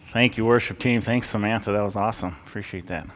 Thank 0.00 0.38
you, 0.38 0.44
worship 0.46 0.78
team. 0.78 1.00
Thanks, 1.00 1.28
Samantha. 1.28 1.70
That 1.70 1.82
was 1.82 1.94
awesome. 1.94 2.36
Appreciate 2.46 2.86
that. 2.86 3.06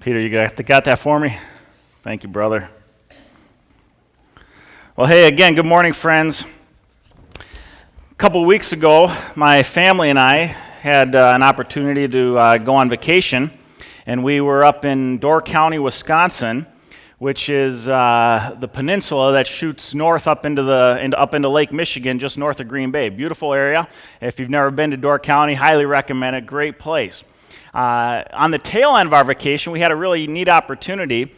Peter, 0.00 0.18
you 0.18 0.30
got, 0.30 0.56
got 0.64 0.84
that 0.86 0.98
for 0.98 1.20
me? 1.20 1.36
Thank 2.02 2.22
you, 2.22 2.28
brother. 2.28 2.70
Well, 4.96 5.06
hey, 5.06 5.28
again, 5.28 5.54
good 5.54 5.66
morning, 5.66 5.92
friends. 5.92 6.44
A 7.38 8.14
couple 8.16 8.44
weeks 8.44 8.72
ago, 8.72 9.14
my 9.36 9.62
family 9.62 10.08
and 10.08 10.18
I 10.18 10.44
had 10.80 11.14
uh, 11.14 11.32
an 11.34 11.42
opportunity 11.42 12.08
to 12.08 12.38
uh, 12.38 12.58
go 12.58 12.76
on 12.76 12.88
vacation, 12.88 13.50
and 14.06 14.24
we 14.24 14.40
were 14.40 14.64
up 14.64 14.84
in 14.84 15.18
Door 15.18 15.42
County, 15.42 15.78
Wisconsin 15.78 16.66
which 17.24 17.48
is 17.48 17.88
uh, 17.88 18.54
the 18.60 18.68
peninsula 18.68 19.32
that 19.32 19.46
shoots 19.46 19.94
north 19.94 20.28
up 20.28 20.44
into, 20.44 20.62
the, 20.62 20.98
into, 21.00 21.18
up 21.18 21.32
into 21.32 21.48
Lake 21.48 21.72
Michigan, 21.72 22.18
just 22.18 22.36
north 22.36 22.60
of 22.60 22.68
Green 22.68 22.90
Bay. 22.90 23.08
Beautiful 23.08 23.54
area. 23.54 23.88
If 24.20 24.38
you've 24.38 24.50
never 24.50 24.70
been 24.70 24.90
to 24.90 24.98
Door 24.98 25.20
County, 25.20 25.54
highly 25.54 25.86
recommend 25.86 26.36
it. 26.36 26.44
Great 26.44 26.78
place. 26.78 27.24
Uh, 27.72 28.24
on 28.34 28.50
the 28.50 28.58
tail 28.58 28.94
end 28.94 29.06
of 29.06 29.14
our 29.14 29.24
vacation, 29.24 29.72
we 29.72 29.80
had 29.80 29.90
a 29.90 29.96
really 29.96 30.26
neat 30.26 30.50
opportunity. 30.50 31.34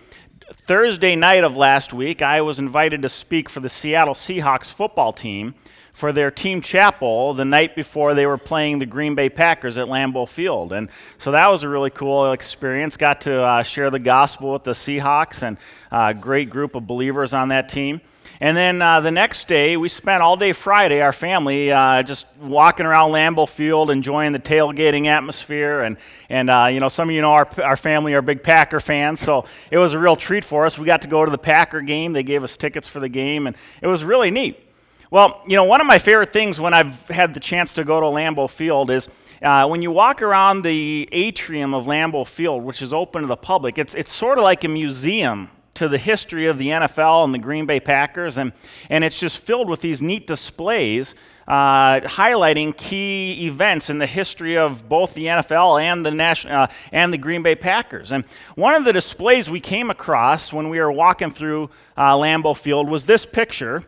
Thursday 0.53 1.15
night 1.15 1.45
of 1.45 1.57
last 1.57 1.93
week, 1.93 2.21
I 2.21 2.41
was 2.41 2.59
invited 2.59 3.01
to 3.03 3.09
speak 3.09 3.49
for 3.49 3.61
the 3.61 3.69
Seattle 3.69 4.15
Seahawks 4.15 4.67
football 4.73 5.13
team 5.13 5.55
for 5.97 6.13
their 6.13 6.31
team 6.31 6.61
chapel 6.61 7.33
the 7.33 7.45
night 7.47 7.75
before 7.75 8.13
they 8.13 8.27
were 8.27 8.37
playing 8.37 8.81
the 8.81 8.85
Green 8.85 9.15
Bay 9.15 9.31
Packers 9.31 9.79
at 9.79 9.87
Lambeau 9.87 10.29
Field. 10.29 10.75
And 10.75 10.91
so 11.17 11.31
that 11.31 11.49
was 11.49 11.63
a 11.63 11.71
really 11.71 11.89
cool 11.89 12.33
experience. 12.33 12.99
Got 12.99 13.23
to 13.23 13.43
uh, 13.43 13.63
share 13.63 13.89
the 13.89 13.99
gospel 13.99 14.53
with 14.53 14.65
the 14.65 14.73
Seahawks 14.73 15.43
and 15.43 15.57
a 15.91 15.97
uh, 15.97 16.13
great 16.13 16.51
group 16.51 16.75
of 16.75 16.87
believers 16.87 17.33
on 17.33 17.49
that 17.49 17.71
team. 17.71 18.03
And 18.41 18.55
then 18.55 18.83
uh, 18.83 19.01
the 19.01 19.11
next 19.11 19.49
day, 19.49 19.79
we 19.79 19.89
spent 19.89 20.23
all 20.23 20.37
day 20.37 20.53
Friday, 20.53 21.01
our 21.01 21.15
family, 21.15 21.73
uh, 21.73 22.03
just 22.03 22.27
walking 22.43 22.85
around 22.85 23.13
Lambeau 23.13 23.49
Field, 23.49 23.91
enjoying 23.91 24.33
the 24.35 24.39
tailgating 24.39 25.07
atmosphere. 25.07 25.81
And, 25.81 25.97
and 26.29 26.51
uh, 26.51 26.69
you 26.71 26.79
know, 26.79 26.91
some 26.91 27.09
of 27.09 27.15
you 27.15 27.23
know 27.23 27.33
our, 27.33 27.49
our 27.65 27.77
family 27.79 28.13
are 28.13 28.21
big 28.21 28.43
Packer 28.43 28.81
fans, 28.81 29.21
so 29.21 29.47
it 29.71 29.79
was 29.79 29.95
a 29.95 29.99
real 29.99 30.15
treat 30.15 30.45
for 30.45 30.67
us. 30.67 30.77
We 30.77 30.85
got 30.85 31.01
to 31.03 31.09
go 31.09 31.25
to 31.25 31.31
the 31.31 31.39
Packer 31.39 31.81
game. 31.81 32.13
They 32.13 32.23
gave 32.23 32.45
us 32.45 32.55
tickets 32.55 32.87
for 32.87 33.01
the 33.01 33.09
game, 33.09 33.47
and 33.47 33.57
it 33.81 33.87
was 33.87 34.05
really 34.05 34.31
neat. 34.31 34.66
Well, 35.11 35.41
you 35.47 35.55
know, 35.55 35.65
one 35.65 35.81
of 35.81 35.87
my 35.87 35.99
favorite 35.99 36.33
things 36.33 36.59
when 36.59 36.75
I've 36.75 37.07
had 37.09 37.33
the 37.33 37.39
chance 37.39 37.73
to 37.75 37.85
go 37.85 38.01
to 38.01 38.07
Lambeau 38.07 38.51
Field 38.51 38.91
is 38.91 39.09
uh, 39.41 39.69
when 39.69 39.81
you 39.81 39.93
walk 39.93 40.21
around 40.21 40.63
the 40.63 41.09
atrium 41.13 41.75
of 41.75 41.85
Lambeau 41.85 42.27
Field, 42.27 42.65
which 42.65 42.83
is 42.83 42.93
open 42.93 43.23
to 43.23 43.29
the 43.29 43.37
public, 43.37 43.79
it's, 43.79 43.95
it's 43.95 44.13
sort 44.13 44.39
of 44.39 44.43
like 44.43 44.65
a 44.65 44.69
museum 44.69 45.49
to 45.75 45.89
the 45.89 45.99
history 45.99 46.47
of 46.47 46.59
the 46.59 46.69
NFL 46.69 47.25
and 47.25 47.33
the 47.33 47.39
Green 47.39 47.67
Bay 47.67 47.79
Packers, 47.79 48.37
and, 48.37 48.53
and 48.91 49.05
it's 49.05 49.19
just 49.19 49.39
filled 49.39 49.69
with 49.69 49.81
these 49.81 50.03
neat 50.03 50.27
displays 50.27 51.15
uh, 51.47 52.01
highlighting 52.01 52.77
key 52.77 53.47
events 53.47 53.89
in 53.89 53.99
the 53.99 54.07
history 54.07 54.59
of 54.59 54.89
both 54.89 55.15
the 55.15 55.27
NFL 55.27 55.81
and 55.81 56.05
the, 56.05 56.11
national, 56.11 56.53
uh, 56.53 56.67
and 56.91 57.13
the 57.13 57.19
Green 57.19 57.43
Bay 57.43 57.55
Packers. 57.55 58.11
And 58.11 58.25
one 58.57 58.75
of 58.75 58.85
the 58.85 58.93
displays 58.93 59.49
we 59.49 59.61
came 59.61 59.89
across 59.89 60.53
when 60.53 60.69
we 60.69 60.81
were 60.81 60.91
walking 60.91 61.31
through 61.31 61.71
uh, 61.97 62.15
Lambeau 62.15 62.57
Field 62.57 62.89
was 62.89 63.05
this 63.05 63.25
picture 63.25 63.85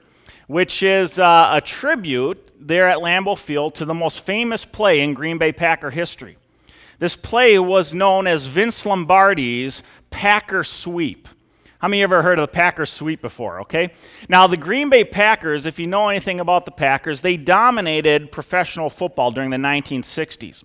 which 0.48 0.82
is 0.82 1.18
uh, 1.18 1.50
a 1.52 1.60
tribute 1.60 2.50
there 2.58 2.88
at 2.88 2.98
Lambeau 2.98 3.38
Field 3.38 3.74
to 3.76 3.84
the 3.84 3.94
most 3.94 4.20
famous 4.20 4.64
play 4.64 5.00
in 5.00 5.14
Green 5.14 5.38
Bay 5.38 5.52
Packer 5.52 5.90
history. 5.90 6.36
This 6.98 7.14
play 7.14 7.58
was 7.58 7.94
known 7.94 8.26
as 8.26 8.46
Vince 8.46 8.84
Lombardi's 8.84 9.82
Packer 10.10 10.64
Sweep. 10.64 11.28
How 11.80 11.86
many 11.86 12.02
ever 12.02 12.22
heard 12.22 12.40
of 12.40 12.42
the 12.42 12.52
Packer 12.52 12.86
sweep 12.86 13.22
before? 13.22 13.60
Okay. 13.60 13.92
Now, 14.28 14.48
the 14.48 14.56
Green 14.56 14.90
Bay 14.90 15.04
Packers, 15.04 15.64
if 15.64 15.78
you 15.78 15.86
know 15.86 16.08
anything 16.08 16.40
about 16.40 16.64
the 16.64 16.72
Packers, 16.72 17.20
they 17.20 17.36
dominated 17.36 18.32
professional 18.32 18.90
football 18.90 19.30
during 19.30 19.50
the 19.50 19.58
1960s. 19.58 20.64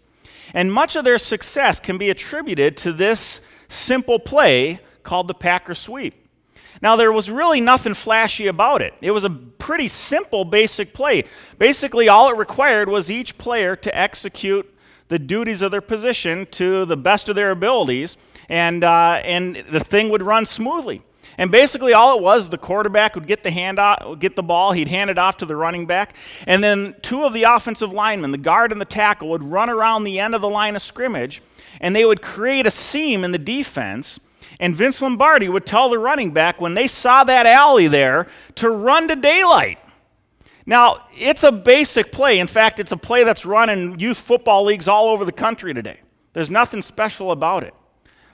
And 0.56 0.74
much 0.74 0.96
of 0.96 1.06
their 1.06 1.20
success 1.20 1.80
can 1.80 2.00
be 2.00 2.10
attributed 2.10 2.78
to 2.78 2.92
this 2.92 3.42
simple 3.70 4.18
play 4.18 4.80
called 5.04 5.28
the 5.28 5.36
Packer 5.36 5.76
sweep. 5.76 6.23
Now, 6.84 6.98
there 6.98 7.14
was 7.14 7.32
really 7.32 7.62
nothing 7.62 7.94
flashy 7.94 8.48
about 8.48 8.82
it. 8.82 8.94
It 9.00 9.12
was 9.12 9.24
a 9.24 9.30
pretty 9.30 9.88
simple, 9.88 10.44
basic 10.44 10.94
play. 10.94 11.24
Basically, 11.58 12.10
all 12.10 12.30
it 12.30 12.36
required 12.36 12.90
was 12.90 13.10
each 13.10 13.38
player 13.38 13.78
to 13.78 13.98
execute 13.98 14.70
the 15.08 15.18
duties 15.18 15.62
of 15.62 15.72
their 15.72 15.80
position 15.80 16.46
to 16.48 16.84
the 16.84 16.98
best 16.98 17.30
of 17.30 17.38
their 17.38 17.52
abilities, 17.52 18.18
and, 18.50 18.84
uh, 18.84 19.22
and 19.24 19.56
the 19.56 19.80
thing 19.80 20.10
would 20.10 20.24
run 20.24 20.46
smoothly. 20.46 21.02
And 21.38 21.50
basically, 21.50 21.94
all 21.94 22.18
it 22.18 22.22
was, 22.22 22.50
the 22.50 22.58
quarterback 22.58 23.16
would 23.16 23.28
get 23.28 23.44
the 23.44 23.52
hand 23.52 23.80
out, 23.80 24.20
get 24.20 24.36
the 24.36 24.44
ball, 24.44 24.74
he'd 24.74 24.90
hand 24.90 25.10
it 25.10 25.18
off 25.18 25.38
to 25.38 25.46
the 25.46 25.56
running 25.56 25.86
back, 25.86 26.14
and 26.46 26.62
then 26.62 26.96
two 27.02 27.24
of 27.24 27.32
the 27.32 27.44
offensive 27.44 27.94
linemen, 27.94 28.32
the 28.32 28.38
guard 28.38 28.74
and 28.74 28.82
the 28.82 28.86
tackle, 28.86 29.30
would 29.30 29.44
run 29.44 29.70
around 29.70 30.04
the 30.04 30.20
end 30.20 30.36
of 30.36 30.42
the 30.42 30.50
line 30.50 30.76
of 30.76 30.82
scrimmage, 30.82 31.42
and 31.80 31.96
they 31.96 32.04
would 32.04 32.22
create 32.22 32.68
a 32.68 32.72
seam 32.72 33.24
in 33.24 33.32
the 33.32 33.40
defense 33.40 34.20
and 34.60 34.76
Vince 34.76 35.02
Lombardi 35.02 35.50
would 35.50 35.66
tell 35.66 35.90
the 35.90 35.98
running 35.98 36.32
back 36.32 36.62
when 36.62 36.74
they 36.74 36.88
saw 36.88 37.24
that 37.24 37.46
alley 37.46 37.88
there 37.88 38.28
to 38.56 38.70
run 38.70 39.08
to 39.08 39.16
daylight. 39.16 39.80
Now, 40.66 41.08
it's 41.14 41.44
a 41.44 41.52
basic 41.52 42.12
play. 42.12 42.40
In 42.40 42.48
fact, 42.48 42.80
it's 42.80 42.92
a 42.92 42.98
play 42.98 43.24
that's 43.24 43.46
run 43.46 43.70
in 43.70 44.00
youth 44.00 44.18
football 44.18 44.64
leagues 44.64 44.88
all 44.88 45.10
over 45.10 45.26
the 45.26 45.32
country 45.32 45.74
today. 45.74 46.02
There's 46.34 46.50
nothing 46.50 46.82
special 46.82 47.32
about 47.32 47.64
it. 47.64 47.74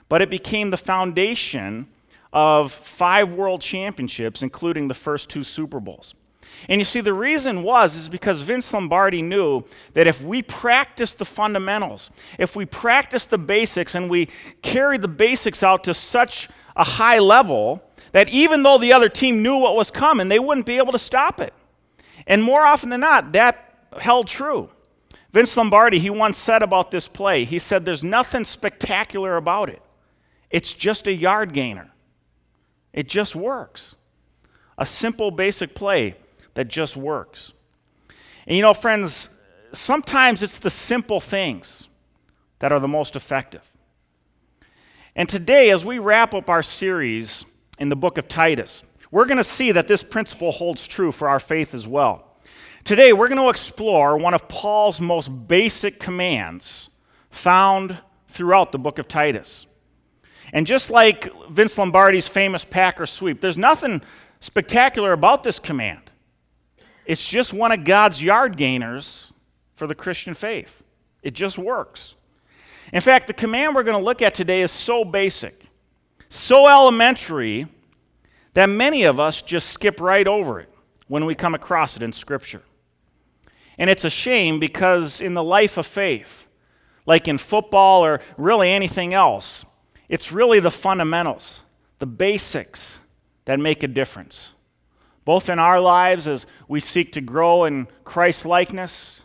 But 0.08 0.22
it 0.22 0.30
became 0.30 0.70
the 0.70 0.76
foundation 0.76 1.88
of 2.32 2.72
five 2.72 3.34
world 3.34 3.60
championships, 3.60 4.42
including 4.42 4.88
the 4.88 4.94
first 4.94 5.28
two 5.28 5.44
Super 5.44 5.80
Bowls. 5.80 6.14
And 6.68 6.80
you 6.80 6.84
see, 6.84 7.00
the 7.00 7.14
reason 7.14 7.62
was 7.62 7.96
is 7.96 8.08
because 8.08 8.42
Vince 8.42 8.72
Lombardi 8.72 9.22
knew 9.22 9.64
that 9.94 10.06
if 10.06 10.22
we 10.22 10.42
practice 10.42 11.12
the 11.14 11.24
fundamentals, 11.24 12.10
if 12.38 12.54
we 12.54 12.66
practice 12.66 13.24
the 13.24 13.38
basics 13.38 13.94
and 13.94 14.10
we 14.10 14.28
carry 14.62 14.98
the 14.98 15.08
basics 15.08 15.62
out 15.62 15.84
to 15.84 15.94
such 15.94 16.48
a 16.76 16.84
high 16.84 17.18
level, 17.18 17.82
that 18.12 18.28
even 18.28 18.62
though 18.62 18.78
the 18.78 18.92
other 18.92 19.08
team 19.08 19.42
knew 19.42 19.56
what 19.56 19.76
was 19.76 19.90
coming, 19.90 20.28
they 20.28 20.38
wouldn't 20.38 20.66
be 20.66 20.78
able 20.78 20.92
to 20.92 20.98
stop 20.98 21.40
it. 21.40 21.54
And 22.26 22.42
more 22.42 22.64
often 22.64 22.90
than 22.90 23.00
not, 23.00 23.32
that 23.32 23.86
held 23.98 24.28
true. 24.28 24.70
Vince 25.32 25.56
Lombardi, 25.56 25.98
he 25.98 26.10
once 26.10 26.38
said 26.38 26.62
about 26.62 26.90
this 26.90 27.06
play, 27.06 27.44
he 27.44 27.58
said, 27.58 27.84
There's 27.84 28.02
nothing 28.02 28.44
spectacular 28.44 29.36
about 29.36 29.68
it. 29.68 29.80
It's 30.50 30.72
just 30.72 31.06
a 31.06 31.12
yard 31.12 31.52
gainer. 31.52 31.90
It 32.92 33.08
just 33.08 33.36
works. 33.36 33.94
A 34.76 34.84
simple, 34.84 35.30
basic 35.30 35.74
play 35.74 36.16
that 36.54 36.68
just 36.68 36.96
works. 36.96 37.52
And 38.46 38.56
you 38.56 38.62
know, 38.62 38.74
friends, 38.74 39.28
sometimes 39.72 40.42
it's 40.42 40.58
the 40.58 40.70
simple 40.70 41.20
things 41.20 41.88
that 42.58 42.72
are 42.72 42.80
the 42.80 42.88
most 42.88 43.16
effective. 43.16 43.70
And 45.16 45.28
today, 45.28 45.70
as 45.70 45.84
we 45.84 45.98
wrap 45.98 46.34
up 46.34 46.48
our 46.48 46.62
series 46.62 47.44
in 47.78 47.88
the 47.88 47.96
book 47.96 48.16
of 48.16 48.28
Titus, 48.28 48.82
we're 49.10 49.26
going 49.26 49.38
to 49.38 49.44
see 49.44 49.72
that 49.72 49.88
this 49.88 50.02
principle 50.02 50.52
holds 50.52 50.86
true 50.86 51.10
for 51.10 51.28
our 51.28 51.40
faith 51.40 51.74
as 51.74 51.86
well. 51.86 52.38
Today, 52.84 53.12
we're 53.12 53.28
going 53.28 53.40
to 53.40 53.50
explore 53.50 54.16
one 54.16 54.34
of 54.34 54.48
Paul's 54.48 55.00
most 55.00 55.28
basic 55.48 55.98
commands 55.98 56.88
found 57.30 57.98
throughout 58.28 58.72
the 58.72 58.78
book 58.78 58.98
of 58.98 59.08
Titus. 59.08 59.66
And 60.52 60.66
just 60.66 60.90
like 60.90 61.28
Vince 61.50 61.76
Lombardi's 61.76 62.26
famous 62.26 62.64
Packer 62.64 63.06
sweep, 63.06 63.40
there's 63.40 63.58
nothing 63.58 64.02
spectacular 64.40 65.12
about 65.12 65.42
this 65.42 65.58
command. 65.58 66.09
It's 67.10 67.26
just 67.26 67.52
one 67.52 67.72
of 67.72 67.82
God's 67.82 68.22
yard 68.22 68.56
gainers 68.56 69.32
for 69.74 69.88
the 69.88 69.96
Christian 69.96 70.32
faith. 70.32 70.84
It 71.24 71.34
just 71.34 71.58
works. 71.58 72.14
In 72.92 73.00
fact, 73.00 73.26
the 73.26 73.32
command 73.32 73.74
we're 73.74 73.82
going 73.82 73.98
to 73.98 74.04
look 74.04 74.22
at 74.22 74.32
today 74.32 74.62
is 74.62 74.70
so 74.70 75.04
basic, 75.04 75.60
so 76.28 76.68
elementary, 76.68 77.66
that 78.54 78.66
many 78.66 79.02
of 79.02 79.18
us 79.18 79.42
just 79.42 79.70
skip 79.70 80.00
right 80.00 80.28
over 80.28 80.60
it 80.60 80.72
when 81.08 81.24
we 81.24 81.34
come 81.34 81.52
across 81.52 81.96
it 81.96 82.02
in 82.04 82.12
Scripture. 82.12 82.62
And 83.76 83.90
it's 83.90 84.04
a 84.04 84.10
shame 84.10 84.60
because 84.60 85.20
in 85.20 85.34
the 85.34 85.42
life 85.42 85.78
of 85.78 85.88
faith, 85.88 86.46
like 87.06 87.26
in 87.26 87.38
football 87.38 88.04
or 88.04 88.20
really 88.36 88.70
anything 88.70 89.14
else, 89.14 89.64
it's 90.08 90.30
really 90.30 90.60
the 90.60 90.70
fundamentals, 90.70 91.64
the 91.98 92.06
basics 92.06 93.00
that 93.46 93.58
make 93.58 93.82
a 93.82 93.88
difference 93.88 94.52
both 95.30 95.48
in 95.48 95.60
our 95.60 95.78
lives 95.78 96.26
as 96.26 96.44
we 96.66 96.80
seek 96.80 97.12
to 97.12 97.20
grow 97.20 97.62
in 97.62 97.86
Christ 98.02 98.44
likeness, 98.44 99.20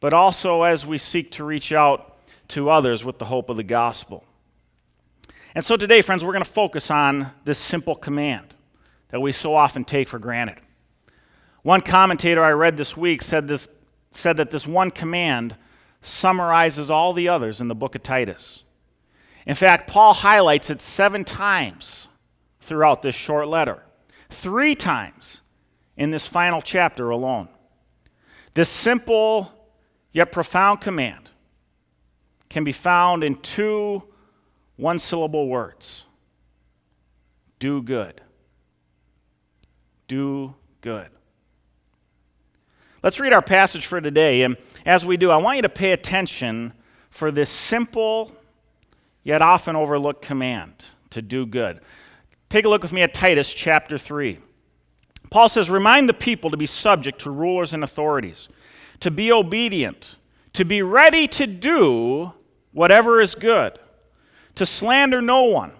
but 0.00 0.14
also 0.14 0.62
as 0.62 0.86
we 0.86 0.96
seek 0.96 1.30
to 1.32 1.44
reach 1.44 1.70
out 1.70 2.16
to 2.48 2.70
others 2.70 3.04
with 3.04 3.18
the 3.18 3.26
hope 3.26 3.50
of 3.50 3.58
the 3.58 3.62
gospel. 3.62 4.24
And 5.54 5.62
so 5.62 5.76
today, 5.76 6.00
friends, 6.00 6.24
we're 6.24 6.32
going 6.32 6.42
to 6.42 6.50
focus 6.50 6.90
on 6.90 7.32
this 7.44 7.58
simple 7.58 7.94
command 7.94 8.54
that 9.10 9.20
we 9.20 9.32
so 9.32 9.54
often 9.54 9.84
take 9.84 10.08
for 10.08 10.18
granted. 10.18 10.56
One 11.60 11.82
commentator 11.82 12.42
I 12.42 12.52
read 12.52 12.78
this 12.78 12.96
week 12.96 13.20
said, 13.20 13.46
this, 13.46 13.68
said 14.12 14.38
that 14.38 14.50
this 14.50 14.66
one 14.66 14.90
command 14.90 15.56
summarizes 16.00 16.90
all 16.90 17.12
the 17.12 17.28
others 17.28 17.60
in 17.60 17.68
the 17.68 17.74
book 17.74 17.94
of 17.94 18.02
Titus. 18.02 18.64
In 19.44 19.56
fact, 19.56 19.90
Paul 19.90 20.14
highlights 20.14 20.70
it 20.70 20.80
seven 20.80 21.22
times 21.22 22.08
throughout 22.62 23.02
this 23.02 23.14
short 23.14 23.46
letter. 23.46 23.82
Three 24.30 24.74
times 24.74 25.42
in 26.00 26.10
this 26.10 26.26
final 26.26 26.62
chapter 26.62 27.10
alone. 27.10 27.46
This 28.54 28.70
simple 28.70 29.52
yet 30.12 30.32
profound 30.32 30.80
command 30.80 31.28
can 32.48 32.64
be 32.64 32.72
found 32.72 33.22
in 33.22 33.36
two 33.36 34.02
one 34.76 34.98
syllable 34.98 35.46
words 35.46 36.04
do 37.58 37.82
good. 37.82 38.22
Do 40.08 40.54
good. 40.80 41.08
Let's 43.02 43.20
read 43.20 43.34
our 43.34 43.42
passage 43.42 43.84
for 43.84 44.00
today. 44.00 44.42
And 44.42 44.56
as 44.86 45.04
we 45.04 45.18
do, 45.18 45.30
I 45.30 45.36
want 45.36 45.56
you 45.56 45.62
to 45.62 45.68
pay 45.68 45.92
attention 45.92 46.72
for 47.10 47.30
this 47.30 47.50
simple 47.50 48.34
yet 49.22 49.42
often 49.42 49.76
overlooked 49.76 50.22
command 50.22 50.82
to 51.10 51.20
do 51.20 51.44
good. 51.44 51.80
Take 52.48 52.64
a 52.64 52.70
look 52.70 52.80
with 52.80 52.94
me 52.94 53.02
at 53.02 53.12
Titus 53.12 53.52
chapter 53.52 53.98
3. 53.98 54.38
Paul 55.30 55.48
says, 55.48 55.70
Remind 55.70 56.08
the 56.08 56.14
people 56.14 56.50
to 56.50 56.56
be 56.56 56.66
subject 56.66 57.20
to 57.22 57.30
rulers 57.30 57.72
and 57.72 57.82
authorities, 57.82 58.48
to 58.98 59.10
be 59.10 59.32
obedient, 59.32 60.16
to 60.52 60.64
be 60.64 60.82
ready 60.82 61.26
to 61.28 61.46
do 61.46 62.32
whatever 62.72 63.20
is 63.20 63.34
good, 63.34 63.78
to 64.56 64.66
slander 64.66 65.22
no 65.22 65.44
one, 65.44 65.72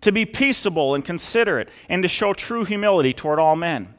to 0.00 0.10
be 0.10 0.24
peaceable 0.24 0.94
and 0.94 1.04
considerate, 1.04 1.68
and 1.88 2.02
to 2.02 2.08
show 2.08 2.32
true 2.32 2.64
humility 2.64 3.12
toward 3.12 3.38
all 3.38 3.56
men. 3.56 3.94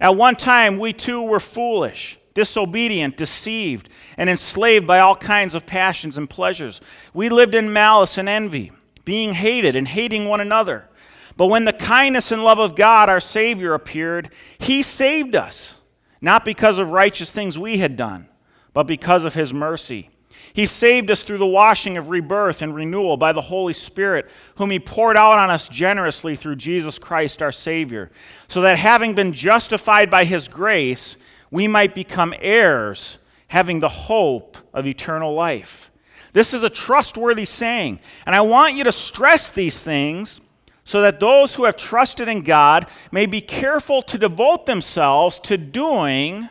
At 0.00 0.16
one 0.16 0.36
time, 0.36 0.78
we 0.78 0.92
too 0.92 1.22
were 1.22 1.40
foolish, 1.40 2.18
disobedient, 2.34 3.16
deceived, 3.16 3.88
and 4.18 4.28
enslaved 4.28 4.86
by 4.86 4.98
all 4.98 5.16
kinds 5.16 5.54
of 5.54 5.66
passions 5.66 6.18
and 6.18 6.28
pleasures. 6.28 6.82
We 7.14 7.30
lived 7.30 7.54
in 7.54 7.72
malice 7.72 8.18
and 8.18 8.28
envy, 8.28 8.72
being 9.06 9.32
hated 9.32 9.74
and 9.74 9.88
hating 9.88 10.26
one 10.26 10.40
another. 10.40 10.90
But 11.36 11.46
when 11.46 11.64
the 11.64 11.72
kindness 11.72 12.32
and 12.32 12.42
love 12.42 12.58
of 12.58 12.74
God, 12.74 13.08
our 13.08 13.20
Savior, 13.20 13.74
appeared, 13.74 14.30
He 14.58 14.82
saved 14.82 15.34
us, 15.34 15.74
not 16.20 16.44
because 16.44 16.78
of 16.78 16.90
righteous 16.90 17.30
things 17.30 17.58
we 17.58 17.78
had 17.78 17.96
done, 17.96 18.28
but 18.72 18.86
because 18.86 19.24
of 19.24 19.34
His 19.34 19.52
mercy. 19.52 20.10
He 20.54 20.64
saved 20.64 21.10
us 21.10 21.22
through 21.22 21.36
the 21.36 21.46
washing 21.46 21.98
of 21.98 22.08
rebirth 22.08 22.62
and 22.62 22.74
renewal 22.74 23.18
by 23.18 23.32
the 23.32 23.42
Holy 23.42 23.74
Spirit, 23.74 24.30
whom 24.54 24.70
He 24.70 24.78
poured 24.78 25.18
out 25.18 25.38
on 25.38 25.50
us 25.50 25.68
generously 25.68 26.34
through 26.34 26.56
Jesus 26.56 26.98
Christ 26.98 27.42
our 27.42 27.52
Savior, 27.52 28.10
so 28.48 28.62
that 28.62 28.78
having 28.78 29.14
been 29.14 29.34
justified 29.34 30.08
by 30.08 30.24
His 30.24 30.48
grace, 30.48 31.16
we 31.50 31.68
might 31.68 31.94
become 31.94 32.32
heirs, 32.40 33.18
having 33.48 33.80
the 33.80 33.88
hope 33.90 34.56
of 34.72 34.86
eternal 34.86 35.34
life. 35.34 35.90
This 36.32 36.54
is 36.54 36.62
a 36.62 36.70
trustworthy 36.70 37.44
saying, 37.44 38.00
and 38.24 38.34
I 38.34 38.40
want 38.40 38.74
you 38.74 38.84
to 38.84 38.92
stress 38.92 39.50
these 39.50 39.76
things 39.76 40.40
so 40.86 41.02
that 41.02 41.18
those 41.18 41.56
who 41.56 41.64
have 41.64 41.76
trusted 41.76 42.28
in 42.28 42.42
God 42.42 42.86
may 43.10 43.26
be 43.26 43.40
careful 43.40 44.00
to 44.02 44.16
devote 44.16 44.66
themselves 44.66 45.40
to 45.40 45.58
doing 45.58 46.48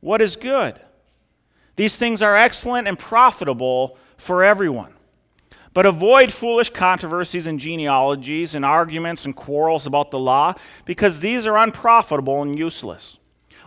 what 0.00 0.20
is 0.20 0.34
good. 0.34 0.78
These 1.76 1.94
things 1.94 2.20
are 2.20 2.36
excellent 2.36 2.88
and 2.88 2.98
profitable 2.98 3.96
for 4.16 4.42
everyone. 4.42 4.92
But 5.72 5.86
avoid 5.86 6.32
foolish 6.32 6.70
controversies 6.70 7.46
and 7.46 7.60
genealogies 7.60 8.56
and 8.56 8.64
arguments 8.64 9.24
and 9.24 9.36
quarrels 9.36 9.86
about 9.86 10.10
the 10.10 10.18
law, 10.18 10.54
because 10.84 11.20
these 11.20 11.46
are 11.46 11.56
unprofitable 11.56 12.42
and 12.42 12.58
useless. 12.58 13.20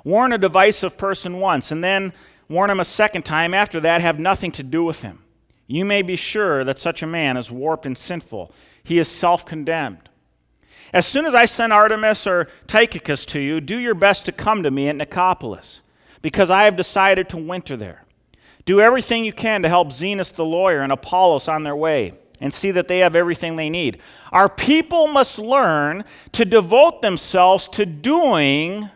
Warn 0.04 0.34
a 0.34 0.38
divisive 0.38 0.98
person 0.98 1.40
once, 1.40 1.72
and 1.72 1.82
then 1.82 2.12
warn 2.50 2.70
him 2.70 2.82
a 2.82 2.86
second 2.86 3.24
time 3.24 3.54
after 3.54 3.80
that, 3.80 4.02
have 4.02 4.20
nothing 4.20 4.52
to 4.52 4.64
do 4.64 4.84
with 4.84 5.02
him. 5.02 5.20
You 5.66 5.86
may 5.86 6.02
be 6.02 6.18
sure 6.18 6.66
that 6.66 6.78
such 6.78 7.02
a 7.02 7.08
man 7.08 7.38
is 7.38 7.50
warped 7.50 7.86
and 7.86 7.98
sinful. 7.98 8.52
He 8.84 9.00
is 9.00 9.08
self 9.08 9.46
condemned. 9.46 10.10
As 10.94 11.08
soon 11.08 11.26
as 11.26 11.34
I 11.34 11.46
send 11.46 11.74
Artemas 11.74 12.28
or 12.28 12.48
Tychicus 12.68 13.26
to 13.28 13.40
you, 13.40 13.60
do 13.60 13.78
your 13.78 13.96
best 13.96 14.26
to 14.26 14.32
come 14.32 14.62
to 14.64 14.70
me 14.70 14.88
at 14.88 14.96
Nicopolis, 14.96 15.80
because 16.22 16.50
I 16.50 16.64
have 16.66 16.76
decided 16.76 17.30
to 17.30 17.38
winter 17.38 17.76
there. 17.76 18.04
Do 18.66 18.80
everything 18.80 19.26
you 19.26 19.34
can 19.34 19.64
to 19.64 19.70
help 19.70 19.90
Zenas 19.90 20.34
the 20.34 20.46
lawyer 20.46 20.82
and 20.82 20.92
Apollos 20.92 21.48
on 21.48 21.64
their 21.64 21.76
way 21.76 22.14
and 22.40 22.54
see 22.54 22.72
that 22.72 22.88
they 22.88 23.00
have 23.00 23.16
everything 23.16 23.56
they 23.56 23.70
need. 23.70 24.00
Our 24.32 24.50
people 24.50 25.08
must 25.08 25.40
learn 25.40 26.04
to 26.34 26.46
devote 26.46 27.02
themselves 27.02 27.68
to 27.70 27.86
doing 27.86 28.90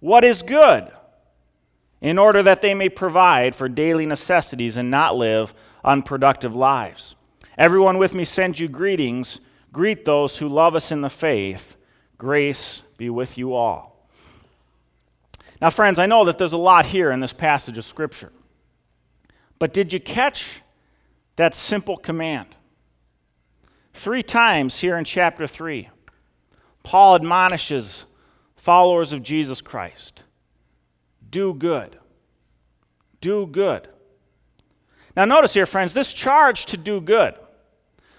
what 0.00 0.24
is 0.24 0.42
good 0.42 0.90
in 2.00 2.18
order 2.18 2.42
that 2.42 2.62
they 2.62 2.74
may 2.74 2.88
provide 2.88 3.54
for 3.54 3.68
daily 3.68 4.06
necessities 4.06 4.76
and 4.76 4.90
not 4.90 5.16
live 5.16 5.54
unproductive 5.84 6.54
lives. 6.54 7.14
Everyone 7.56 7.98
with 7.98 8.14
me 8.14 8.24
sends 8.24 8.60
you 8.60 8.68
greetings. 8.68 9.40
Greet 9.72 10.04
those 10.04 10.38
who 10.38 10.48
love 10.48 10.74
us 10.74 10.90
in 10.92 11.00
the 11.00 11.10
faith. 11.10 11.76
Grace 12.18 12.82
be 12.96 13.10
with 13.10 13.36
you 13.38 13.54
all. 13.54 14.08
Now, 15.60 15.70
friends, 15.70 15.98
I 15.98 16.06
know 16.06 16.24
that 16.24 16.38
there's 16.38 16.52
a 16.52 16.58
lot 16.58 16.86
here 16.86 17.10
in 17.10 17.20
this 17.20 17.32
passage 17.32 17.78
of 17.78 17.84
Scripture. 17.84 18.32
But 19.58 19.72
did 19.72 19.92
you 19.92 20.00
catch 20.00 20.62
that 21.36 21.54
simple 21.54 21.96
command? 21.96 22.48
Three 23.92 24.22
times 24.22 24.78
here 24.78 24.96
in 24.96 25.04
chapter 25.04 25.46
3, 25.46 25.88
Paul 26.82 27.14
admonishes 27.14 28.04
followers 28.56 29.12
of 29.12 29.22
Jesus 29.22 29.60
Christ 29.60 30.24
do 31.30 31.52
good. 31.52 31.98
Do 33.20 33.46
good. 33.46 33.88
Now, 35.16 35.24
notice 35.24 35.52
here, 35.54 35.66
friends, 35.66 35.92
this 35.92 36.12
charge 36.12 36.66
to 36.66 36.76
do 36.76 37.00
good, 37.00 37.34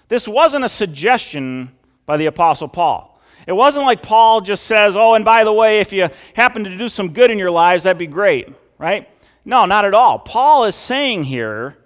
this 0.08 0.28
wasn't 0.28 0.64
a 0.64 0.68
suggestion 0.68 1.72
by 2.04 2.16
the 2.16 2.26
Apostle 2.26 2.68
Paul. 2.68 3.20
It 3.46 3.52
wasn't 3.52 3.86
like 3.86 4.02
Paul 4.02 4.40
just 4.40 4.64
says, 4.64 4.96
oh, 4.96 5.14
and 5.14 5.24
by 5.24 5.44
the 5.44 5.52
way, 5.52 5.80
if 5.80 5.92
you 5.92 6.08
happen 6.34 6.64
to 6.64 6.76
do 6.76 6.88
some 6.88 7.12
good 7.12 7.30
in 7.30 7.38
your 7.38 7.50
lives, 7.50 7.84
that'd 7.84 7.98
be 7.98 8.06
great, 8.06 8.48
right? 8.78 9.08
No, 9.44 9.66
not 9.66 9.84
at 9.84 9.94
all. 9.94 10.18
Paul 10.18 10.64
is 10.64 10.74
saying 10.74 11.24
here, 11.24 11.76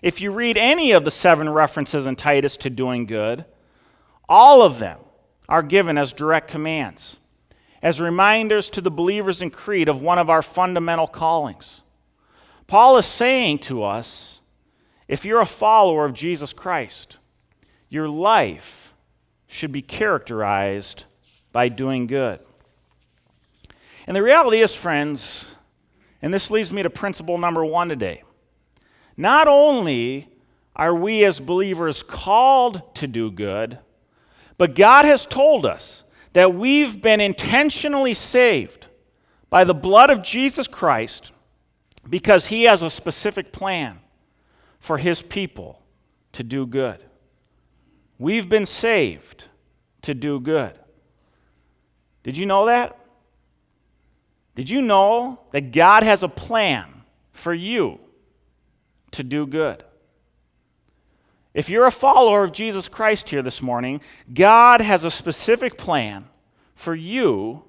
if 0.00 0.20
you 0.20 0.32
read 0.32 0.56
any 0.56 0.92
of 0.92 1.04
the 1.04 1.10
seven 1.10 1.48
references 1.48 2.06
in 2.06 2.16
Titus 2.16 2.56
to 2.58 2.70
doing 2.70 3.04
good, 3.04 3.44
all 4.28 4.62
of 4.62 4.78
them 4.78 4.98
are 5.48 5.62
given 5.62 5.98
as 5.98 6.12
direct 6.12 6.48
commands, 6.48 7.18
as 7.82 8.00
reminders 8.00 8.70
to 8.70 8.80
the 8.80 8.90
believers 8.90 9.42
in 9.42 9.50
Crete 9.50 9.88
of 9.88 10.02
one 10.02 10.18
of 10.18 10.30
our 10.30 10.42
fundamental 10.42 11.06
callings. 11.06 11.82
Paul 12.66 12.96
is 12.96 13.06
saying 13.06 13.58
to 13.58 13.82
us 13.82 14.38
if 15.08 15.24
you're 15.24 15.40
a 15.40 15.46
follower 15.46 16.04
of 16.04 16.14
Jesus 16.14 16.52
Christ, 16.52 17.18
your 17.90 18.08
life 18.08 18.94
should 19.46 19.72
be 19.72 19.82
characterized 19.82 21.04
by 21.52 21.68
doing 21.68 22.06
good. 22.06 22.38
And 24.06 24.16
the 24.16 24.22
reality 24.22 24.60
is, 24.60 24.74
friends, 24.74 25.46
and 26.22 26.32
this 26.32 26.50
leads 26.50 26.72
me 26.72 26.82
to 26.82 26.90
principle 26.90 27.36
number 27.36 27.64
one 27.64 27.88
today. 27.88 28.22
Not 29.16 29.48
only 29.48 30.28
are 30.74 30.94
we 30.94 31.24
as 31.24 31.40
believers 31.40 32.02
called 32.02 32.94
to 32.94 33.06
do 33.06 33.30
good, 33.30 33.78
but 34.56 34.74
God 34.74 35.04
has 35.04 35.26
told 35.26 35.66
us 35.66 36.04
that 36.32 36.54
we've 36.54 37.02
been 37.02 37.20
intentionally 37.20 38.14
saved 38.14 38.86
by 39.48 39.64
the 39.64 39.74
blood 39.74 40.10
of 40.10 40.22
Jesus 40.22 40.68
Christ 40.68 41.32
because 42.08 42.46
He 42.46 42.64
has 42.64 42.82
a 42.82 42.90
specific 42.90 43.52
plan 43.52 43.98
for 44.78 44.98
His 44.98 45.22
people 45.22 45.82
to 46.32 46.44
do 46.44 46.66
good. 46.66 47.02
We've 48.20 48.50
been 48.50 48.66
saved 48.66 49.46
to 50.02 50.12
do 50.12 50.38
good. 50.40 50.78
Did 52.22 52.36
you 52.36 52.44
know 52.44 52.66
that? 52.66 52.98
Did 54.54 54.68
you 54.68 54.82
know 54.82 55.40
that 55.52 55.72
God 55.72 56.02
has 56.02 56.22
a 56.22 56.28
plan 56.28 56.86
for 57.32 57.54
you 57.54 57.98
to 59.12 59.24
do 59.24 59.46
good? 59.46 59.82
If 61.54 61.70
you're 61.70 61.86
a 61.86 61.90
follower 61.90 62.44
of 62.44 62.52
Jesus 62.52 62.90
Christ 62.90 63.30
here 63.30 63.40
this 63.40 63.62
morning, 63.62 64.02
God 64.34 64.82
has 64.82 65.06
a 65.06 65.10
specific 65.10 65.78
plan 65.78 66.28
for 66.74 66.94
you 66.94 67.64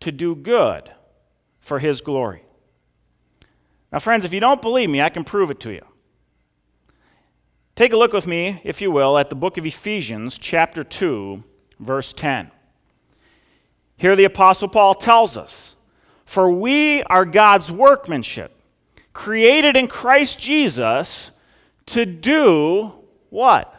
to 0.00 0.10
do 0.10 0.34
good 0.34 0.90
for 1.60 1.78
His 1.78 2.00
glory. 2.00 2.42
Now, 3.92 3.98
friends, 3.98 4.24
if 4.24 4.32
you 4.32 4.40
don't 4.40 4.62
believe 4.62 4.88
me, 4.88 5.02
I 5.02 5.10
can 5.10 5.24
prove 5.24 5.50
it 5.50 5.60
to 5.60 5.72
you. 5.72 5.84
Take 7.80 7.94
a 7.94 7.96
look 7.96 8.12
with 8.12 8.26
me, 8.26 8.60
if 8.62 8.82
you 8.82 8.90
will, 8.90 9.16
at 9.16 9.30
the 9.30 9.34
book 9.34 9.56
of 9.56 9.64
Ephesians, 9.64 10.36
chapter 10.36 10.84
2, 10.84 11.42
verse 11.78 12.12
10. 12.12 12.50
Here 13.96 14.14
the 14.14 14.24
Apostle 14.24 14.68
Paul 14.68 14.94
tells 14.94 15.38
us 15.38 15.76
for 16.26 16.50
we 16.50 17.02
are 17.04 17.24
God's 17.24 17.72
workmanship, 17.72 18.52
created 19.14 19.78
in 19.78 19.88
Christ 19.88 20.38
Jesus 20.38 21.30
to 21.86 22.04
do 22.04 22.92
what? 23.30 23.74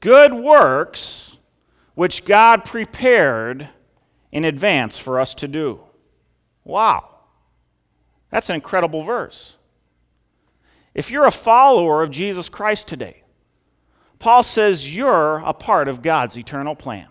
Good 0.00 0.34
works 0.34 1.38
which 1.94 2.26
God 2.26 2.62
prepared 2.62 3.70
in 4.30 4.44
advance 4.44 4.98
for 4.98 5.18
us 5.18 5.32
to 5.36 5.48
do. 5.48 5.80
Wow. 6.62 7.08
That's 8.28 8.50
an 8.50 8.54
incredible 8.54 9.02
verse. 9.02 9.56
If 10.94 11.10
you're 11.10 11.26
a 11.26 11.32
follower 11.32 12.02
of 12.02 12.10
Jesus 12.10 12.48
Christ 12.48 12.86
today, 12.86 13.22
Paul 14.18 14.42
says 14.42 14.94
you're 14.94 15.38
a 15.38 15.52
part 15.52 15.88
of 15.88 16.02
God's 16.02 16.38
eternal 16.38 16.76
plan. 16.76 17.08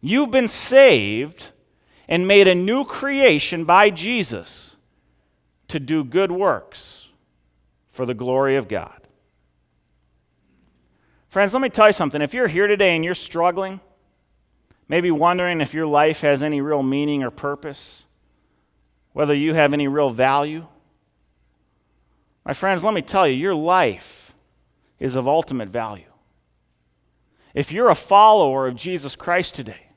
You've 0.00 0.30
been 0.30 0.48
saved 0.48 1.52
and 2.08 2.28
made 2.28 2.46
a 2.46 2.54
new 2.54 2.84
creation 2.84 3.64
by 3.64 3.90
Jesus 3.90 4.76
to 5.68 5.80
do 5.80 6.04
good 6.04 6.30
works 6.30 7.08
for 7.90 8.04
the 8.04 8.12
glory 8.12 8.56
of 8.56 8.68
God. 8.68 9.00
Friends, 11.28 11.52
let 11.52 11.62
me 11.62 11.70
tell 11.70 11.86
you 11.86 11.92
something. 11.92 12.20
If 12.20 12.34
you're 12.34 12.48
here 12.48 12.66
today 12.66 12.94
and 12.94 13.04
you're 13.04 13.14
struggling, 13.14 13.80
maybe 14.88 15.10
wondering 15.10 15.60
if 15.60 15.72
your 15.74 15.86
life 15.86 16.20
has 16.20 16.42
any 16.42 16.60
real 16.60 16.82
meaning 16.82 17.22
or 17.22 17.30
purpose, 17.30 18.04
whether 19.12 19.34
you 19.34 19.54
have 19.54 19.72
any 19.72 19.88
real 19.88 20.10
value, 20.10 20.66
my 22.44 22.52
friends, 22.52 22.84
let 22.84 22.94
me 22.94 23.02
tell 23.02 23.26
you, 23.26 23.34
your 23.34 23.54
life 23.54 24.34
is 24.98 25.16
of 25.16 25.26
ultimate 25.26 25.68
value. 25.68 26.04
If 27.54 27.72
you're 27.72 27.90
a 27.90 27.94
follower 27.94 28.66
of 28.66 28.76
Jesus 28.76 29.16
Christ 29.16 29.54
today, 29.54 29.88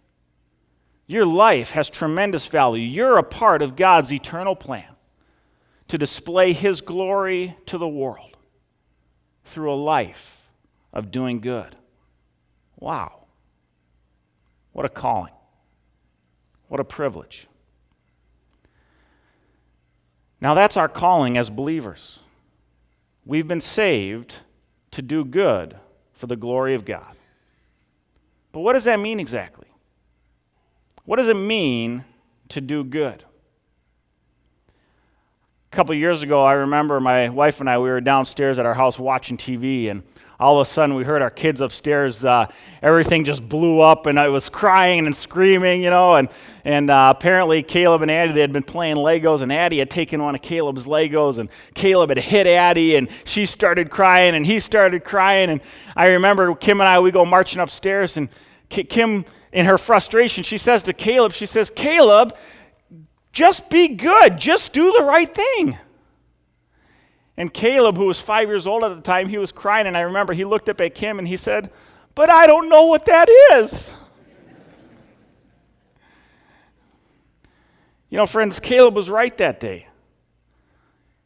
your 1.08 1.26
life 1.26 1.72
has 1.72 1.90
tremendous 1.90 2.46
value. 2.46 2.84
You're 2.84 3.18
a 3.18 3.24
part 3.24 3.62
of 3.62 3.76
God's 3.76 4.14
eternal 4.14 4.56
plan 4.56 4.96
to 5.88 5.98
display 5.98 6.54
His 6.54 6.82
glory 6.82 7.56
to 7.66 7.78
the 7.78 7.88
world 7.88 8.38
through 9.46 9.74
a 9.74 9.76
life 9.76 10.50
of 10.94 11.12
doing 11.12 11.40
good. 11.40 11.76
Wow. 12.78 13.26
What 14.74 14.86
a 14.86 14.90
calling. 14.90 15.34
What 16.68 16.80
a 16.80 16.84
privilege. 16.84 17.48
Now, 20.40 20.54
that's 20.54 20.78
our 20.78 20.90
calling 20.90 21.38
as 21.38 21.50
believers. 21.50 22.20
We've 23.28 23.48
been 23.48 23.62
saved 23.62 24.40
to 24.92 25.02
do 25.02 25.26
good 25.26 25.76
for 26.14 26.28
the 26.28 26.38
glory 26.38 26.74
of 26.74 26.86
God. 26.86 27.14
But 28.54 28.62
what 28.62 28.74
does 28.74 28.86
that 28.86 29.02
mean 29.02 29.20
exactly? 29.20 29.68
What 31.04 31.18
does 31.18 31.28
it 31.28 31.36
mean 31.36 32.06
to 32.48 32.62
do 32.62 32.86
good? 32.86 33.26
A 35.72 35.76
couple 35.76 35.94
years 35.94 36.24
ago, 36.24 36.42
I 36.42 36.54
remember 36.54 37.02
my 37.02 37.28
wife 37.28 37.60
and 37.60 37.70
I, 37.70 37.78
we 37.78 37.90
were 37.90 38.00
downstairs 38.00 38.60
at 38.60 38.66
our 38.66 38.74
house 38.74 38.98
watching 38.98 39.38
TV, 39.38 39.92
and 39.92 40.04
all 40.40 40.60
of 40.60 40.68
a 40.68 40.72
sudden 40.72 40.96
we 40.96 41.04
heard 41.04 41.22
our 41.22 41.30
kids 41.30 41.62
upstairs 41.62 42.24
uh, 42.24 42.46
everything 42.82 43.24
just 43.24 43.48
blew 43.48 43.80
up 43.80 44.06
and 44.06 44.20
i 44.20 44.28
was 44.28 44.50
crying 44.50 45.06
and 45.06 45.16
screaming 45.16 45.82
you 45.82 45.90
know 45.90 46.16
and, 46.16 46.30
and 46.64 46.90
uh, 46.90 47.14
apparently 47.16 47.64
caleb 47.64 48.02
and 48.02 48.12
addie 48.12 48.34
they 48.34 48.42
had 48.42 48.54
been 48.54 48.64
playing 48.64 48.98
legos 48.98 49.42
and 49.42 49.52
addie 49.52 49.80
had 49.80 49.90
taken 49.90 50.22
one 50.22 50.36
of 50.36 50.42
caleb's 50.42 50.86
legos 50.86 51.38
and 51.38 51.50
caleb 51.74 52.10
had 52.10 52.18
hit 52.18 52.48
addie 52.48 52.96
and 52.96 53.10
she 53.26 53.46
started 53.46 53.90
crying 53.90 54.36
and 54.36 54.46
he 54.46 54.60
started 54.60 55.04
crying 55.04 55.50
and 55.50 55.62
i 55.96 56.08
remember 56.08 56.54
kim 56.56 56.80
and 56.82 56.88
i 56.88 57.00
we 57.00 57.12
go 57.12 57.26
marching 57.26 57.60
upstairs 57.60 58.18
and 58.18 58.30
kim 58.70 59.26
in 59.52 59.66
her 59.66 59.78
frustration 59.78 60.44
she 60.44 60.58
says 60.58 60.84
to 60.84 60.94
caleb 60.94 61.32
she 61.32 61.46
says 61.46 61.70
caleb 61.70 62.36
just 63.38 63.70
be 63.70 63.90
good. 63.90 64.40
Just 64.40 64.74
do 64.74 64.92
the 64.94 65.04
right 65.04 65.32
thing 65.32 65.78
and 67.38 67.54
Caleb, 67.54 67.98
who 67.98 68.06
was 68.06 68.20
five 68.20 68.48
years 68.48 68.66
old 68.66 68.84
at 68.84 68.96
the 68.96 69.02
time, 69.02 69.30
he 69.30 69.38
was 69.38 69.52
crying. 69.52 69.86
And 69.86 69.96
I 69.96 70.02
remember 70.02 70.34
he 70.34 70.44
looked 70.44 70.70
up 70.70 70.82
at 70.82 70.96
Kim 70.96 71.20
and 71.20 71.28
he 71.28 71.38
said, 71.38 71.70
But 72.16 72.32
I 72.32 72.48
don't 72.48 72.68
know 72.68 72.88
what 72.88 73.06
that 73.06 73.30
is. 73.54 73.96
you 78.10 78.18
know, 78.18 78.26
friends, 78.26 78.60
Caleb 78.60 78.96
was 78.96 79.08
right 79.08 79.38
that 79.38 79.60
day. 79.60 79.88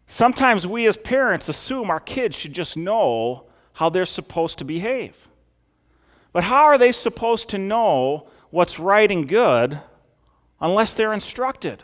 Sometimes 0.06 0.68
we 0.68 0.86
as 0.88 0.98
parents 0.98 1.48
assume 1.48 1.90
our 1.90 2.02
kids 2.02 2.36
should 2.36 2.52
just 2.52 2.76
know 2.76 3.46
how 3.74 3.88
they're 3.88 4.06
supposed 4.06 4.58
to 4.58 4.66
behave. 4.66 5.30
But 6.34 6.44
how 6.44 6.66
are 6.66 6.78
they 6.78 6.92
supposed 6.92 7.48
to 7.50 7.58
know 7.58 8.28
what's 8.50 8.78
right 8.78 9.10
and 9.10 9.28
good 9.28 9.80
unless 10.60 10.94
they're 10.94 11.14
instructed, 11.14 11.84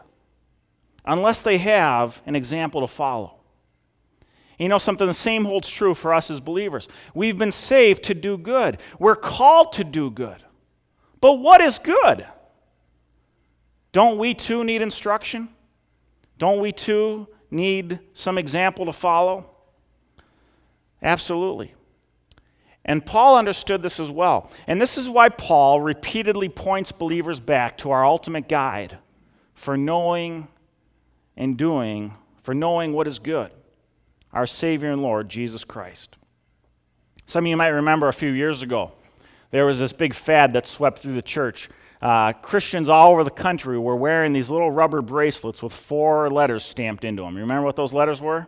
unless 1.06 1.42
they 1.42 1.58
have 1.60 2.22
an 2.26 2.36
example 2.36 2.82
to 2.82 2.88
follow? 2.88 3.37
You 4.58 4.70
know 4.70 4.80
something? 4.80 5.06
The 5.06 5.14
same 5.14 5.46
holds 5.46 5.70
true 5.70 5.94
for 5.94 6.14
us 6.14 6.32
as 6.32 6.40
believers. 6.40 6.88
We've 7.14 7.38
been 7.38 7.52
saved 7.52 8.04
to 8.06 8.14
do 8.14 8.38
good, 8.38 8.80
we're 9.00 9.16
called 9.16 9.74
to 9.74 9.84
do 9.84 10.10
good. 10.10 10.44
But 11.20 11.34
what 11.34 11.62
is 11.62 11.80
good? 11.80 12.28
Don't 13.92 14.18
we 14.20 14.34
too 14.34 14.64
need 14.64 14.82
instruction? 14.82 15.50
Don't 16.38 16.60
we 16.60 16.72
too 16.72 17.28
need 17.50 18.00
some 18.14 18.38
example 18.38 18.86
to 18.86 18.94
follow? 18.94 19.50
Absolutely. 21.02 21.74
And 22.86 23.04
Paul 23.04 23.38
understood 23.38 23.82
this 23.82 24.00
as 24.00 24.12
well. 24.12 24.52
And 24.68 24.80
this 24.80 24.98
is 24.98 25.10
why 25.10 25.30
Paul 25.30 25.82
repeatedly 25.82 26.50
points 26.50 26.92
believers 26.92 27.40
back 27.40 27.78
to 27.80 27.92
our 27.92 28.06
ultimate 28.06 28.48
guide 28.48 29.00
for 29.56 29.76
knowing 29.76 30.48
and 31.36 31.58
doing, 31.58 32.14
for 32.44 32.54
knowing 32.54 32.94
what 32.94 33.08
is 33.08 33.18
good 33.18 33.52
our 34.34 34.46
Savior 34.46 34.92
and 34.92 35.02
Lord, 35.02 35.30
Jesus 35.30 35.64
Christ. 35.64 36.18
Some 37.26 37.46
of 37.46 37.50
you 37.50 37.58
might 37.58 37.68
remember 37.70 38.08
a 38.08 38.14
few 38.14 38.32
years 38.32 38.62
ago, 38.62 38.94
there 39.52 39.66
was 39.66 39.80
this 39.80 39.94
big 39.94 40.14
fad 40.14 40.54
that 40.54 40.66
swept 40.66 41.00
through 41.00 41.14
the 41.14 41.22
church. 41.22 41.70
Uh, 42.02 42.34
Christians 42.34 42.90
all 42.90 43.12
over 43.12 43.24
the 43.24 43.32
country 43.32 43.78
were 43.80 43.96
wearing 43.96 44.34
these 44.34 44.50
little 44.50 44.72
rubber 44.72 45.02
bracelets 45.02 45.64
with 45.64 45.74
four 45.74 46.30
letters 46.30 46.64
stamped 46.64 47.04
into 47.04 47.24
them. 47.24 47.36
You 47.36 47.42
remember 47.42 47.66
what 47.66 47.76
those 47.76 47.94
letters 47.94 48.22
were? 48.22 48.48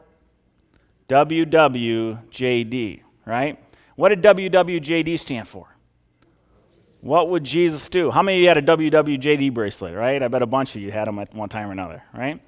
WWJD, 1.07 3.01
right? 3.25 3.59
What 3.95 4.09
did 4.09 4.21
WWJD 4.21 5.19
stand 5.19 5.47
for? 5.47 5.75
What 7.01 7.29
would 7.29 7.43
Jesus 7.43 7.89
do? 7.89 8.11
How 8.11 8.21
many 8.21 8.37
of 8.37 8.41
you 8.41 8.47
had 8.49 8.57
a 8.57 8.61
WWJD 8.61 9.53
bracelet, 9.53 9.95
right? 9.95 10.21
I 10.21 10.27
bet 10.27 10.41
a 10.41 10.45
bunch 10.45 10.75
of 10.75 10.81
you 10.81 10.91
had 10.91 11.07
them 11.07 11.17
at 11.17 11.33
one 11.33 11.49
time 11.49 11.69
or 11.69 11.71
another, 11.71 12.03
right? 12.13 12.41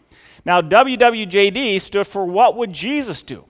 Now, 0.46 0.62
WWJD 0.62 1.82
stood 1.82 2.08
for 2.08 2.26
What 2.26 2.56
Would 2.58 2.74
Jesus 2.74 3.22
Do? 3.22 3.46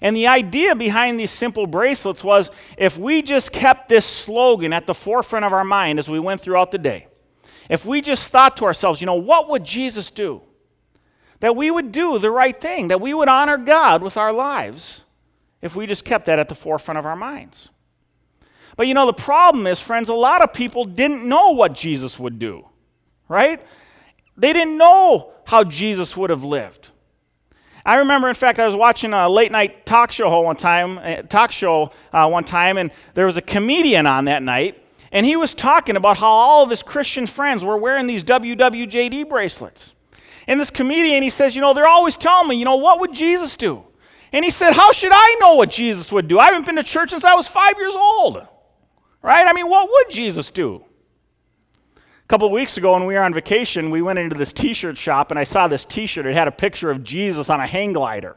And 0.00 0.16
the 0.16 0.26
idea 0.26 0.74
behind 0.74 1.18
these 1.18 1.30
simple 1.30 1.66
bracelets 1.66 2.22
was 2.24 2.50
if 2.78 2.96
we 2.96 3.22
just 3.22 3.52
kept 3.52 3.88
this 3.88 4.06
slogan 4.06 4.72
at 4.72 4.86
the 4.86 4.94
forefront 4.94 5.44
of 5.44 5.52
our 5.52 5.64
mind 5.64 5.98
as 5.98 6.08
we 6.08 6.20
went 6.20 6.40
throughout 6.40 6.70
the 6.70 6.78
day, 6.78 7.08
if 7.68 7.84
we 7.84 8.00
just 8.00 8.28
thought 8.30 8.56
to 8.58 8.64
ourselves, 8.64 9.00
you 9.00 9.06
know, 9.06 9.14
what 9.14 9.48
would 9.48 9.64
Jesus 9.64 10.10
do? 10.10 10.42
That 11.40 11.56
we 11.56 11.70
would 11.70 11.92
do 11.92 12.18
the 12.18 12.30
right 12.30 12.58
thing, 12.58 12.88
that 12.88 13.00
we 13.00 13.14
would 13.14 13.28
honor 13.28 13.56
God 13.56 14.02
with 14.02 14.16
our 14.16 14.32
lives 14.32 15.02
if 15.62 15.76
we 15.76 15.86
just 15.86 16.04
kept 16.04 16.26
that 16.26 16.38
at 16.38 16.48
the 16.48 16.54
forefront 16.54 16.98
of 16.98 17.06
our 17.06 17.16
minds. 17.16 17.70
But 18.76 18.86
you 18.86 18.94
know, 18.94 19.06
the 19.06 19.12
problem 19.12 19.66
is, 19.66 19.80
friends, 19.80 20.08
a 20.08 20.14
lot 20.14 20.42
of 20.42 20.52
people 20.52 20.84
didn't 20.84 21.28
know 21.28 21.50
what 21.50 21.74
Jesus 21.74 22.18
would 22.18 22.38
do, 22.38 22.66
right? 23.28 23.60
They 24.40 24.54
didn't 24.54 24.78
know 24.78 25.32
how 25.46 25.64
Jesus 25.64 26.16
would 26.16 26.30
have 26.30 26.42
lived. 26.42 26.88
I 27.84 27.96
remember, 27.96 28.28
in 28.28 28.34
fact, 28.34 28.58
I 28.58 28.66
was 28.66 28.74
watching 28.74 29.12
a 29.12 29.28
late 29.28 29.52
night 29.52 29.84
talk 29.84 30.12
show 30.12 30.40
one 30.40 30.56
time, 30.56 30.98
uh, 30.98 31.22
talk 31.22 31.52
show 31.52 31.92
uh, 32.12 32.26
one 32.28 32.44
time, 32.44 32.78
and 32.78 32.90
there 33.14 33.26
was 33.26 33.36
a 33.36 33.42
comedian 33.42 34.06
on 34.06 34.24
that 34.24 34.42
night, 34.42 34.82
and 35.12 35.26
he 35.26 35.36
was 35.36 35.52
talking 35.52 35.96
about 35.96 36.16
how 36.16 36.26
all 36.26 36.62
of 36.62 36.70
his 36.70 36.82
Christian 36.82 37.26
friends 37.26 37.64
were 37.64 37.76
wearing 37.76 38.06
these 38.06 38.24
WWJD 38.24 39.28
bracelets. 39.28 39.92
And 40.46 40.58
this 40.58 40.70
comedian, 40.70 41.22
he 41.22 41.30
says, 41.30 41.54
you 41.54 41.60
know, 41.60 41.74
they're 41.74 41.86
always 41.86 42.16
telling 42.16 42.48
me, 42.48 42.56
you 42.56 42.64
know, 42.64 42.76
what 42.76 42.98
would 43.00 43.12
Jesus 43.12 43.56
do? 43.56 43.84
And 44.32 44.44
he 44.44 44.50
said, 44.50 44.72
how 44.72 44.92
should 44.92 45.12
I 45.12 45.36
know 45.40 45.56
what 45.56 45.70
Jesus 45.70 46.10
would 46.12 46.28
do? 46.28 46.38
I 46.38 46.46
haven't 46.46 46.64
been 46.64 46.76
to 46.76 46.82
church 46.82 47.10
since 47.10 47.24
I 47.24 47.34
was 47.34 47.46
five 47.46 47.74
years 47.76 47.94
old, 47.94 48.46
right? 49.22 49.46
I 49.46 49.52
mean, 49.52 49.68
what 49.68 49.88
would 49.90 50.14
Jesus 50.14 50.48
do? 50.48 50.84
Couple 52.30 52.46
of 52.46 52.52
weeks 52.52 52.76
ago 52.76 52.92
when 52.92 53.06
we 53.06 53.14
were 53.14 53.22
on 53.22 53.34
vacation, 53.34 53.90
we 53.90 54.00
went 54.00 54.16
into 54.16 54.36
this 54.36 54.52
t 54.52 54.72
shirt 54.72 54.96
shop 54.96 55.32
and 55.32 55.38
I 55.38 55.42
saw 55.42 55.66
this 55.66 55.84
t 55.84 56.06
shirt. 56.06 56.26
It 56.26 56.34
had 56.34 56.46
a 56.46 56.52
picture 56.52 56.88
of 56.88 57.02
Jesus 57.02 57.50
on 57.50 57.58
a 57.58 57.66
hang 57.66 57.92
glider. 57.92 58.36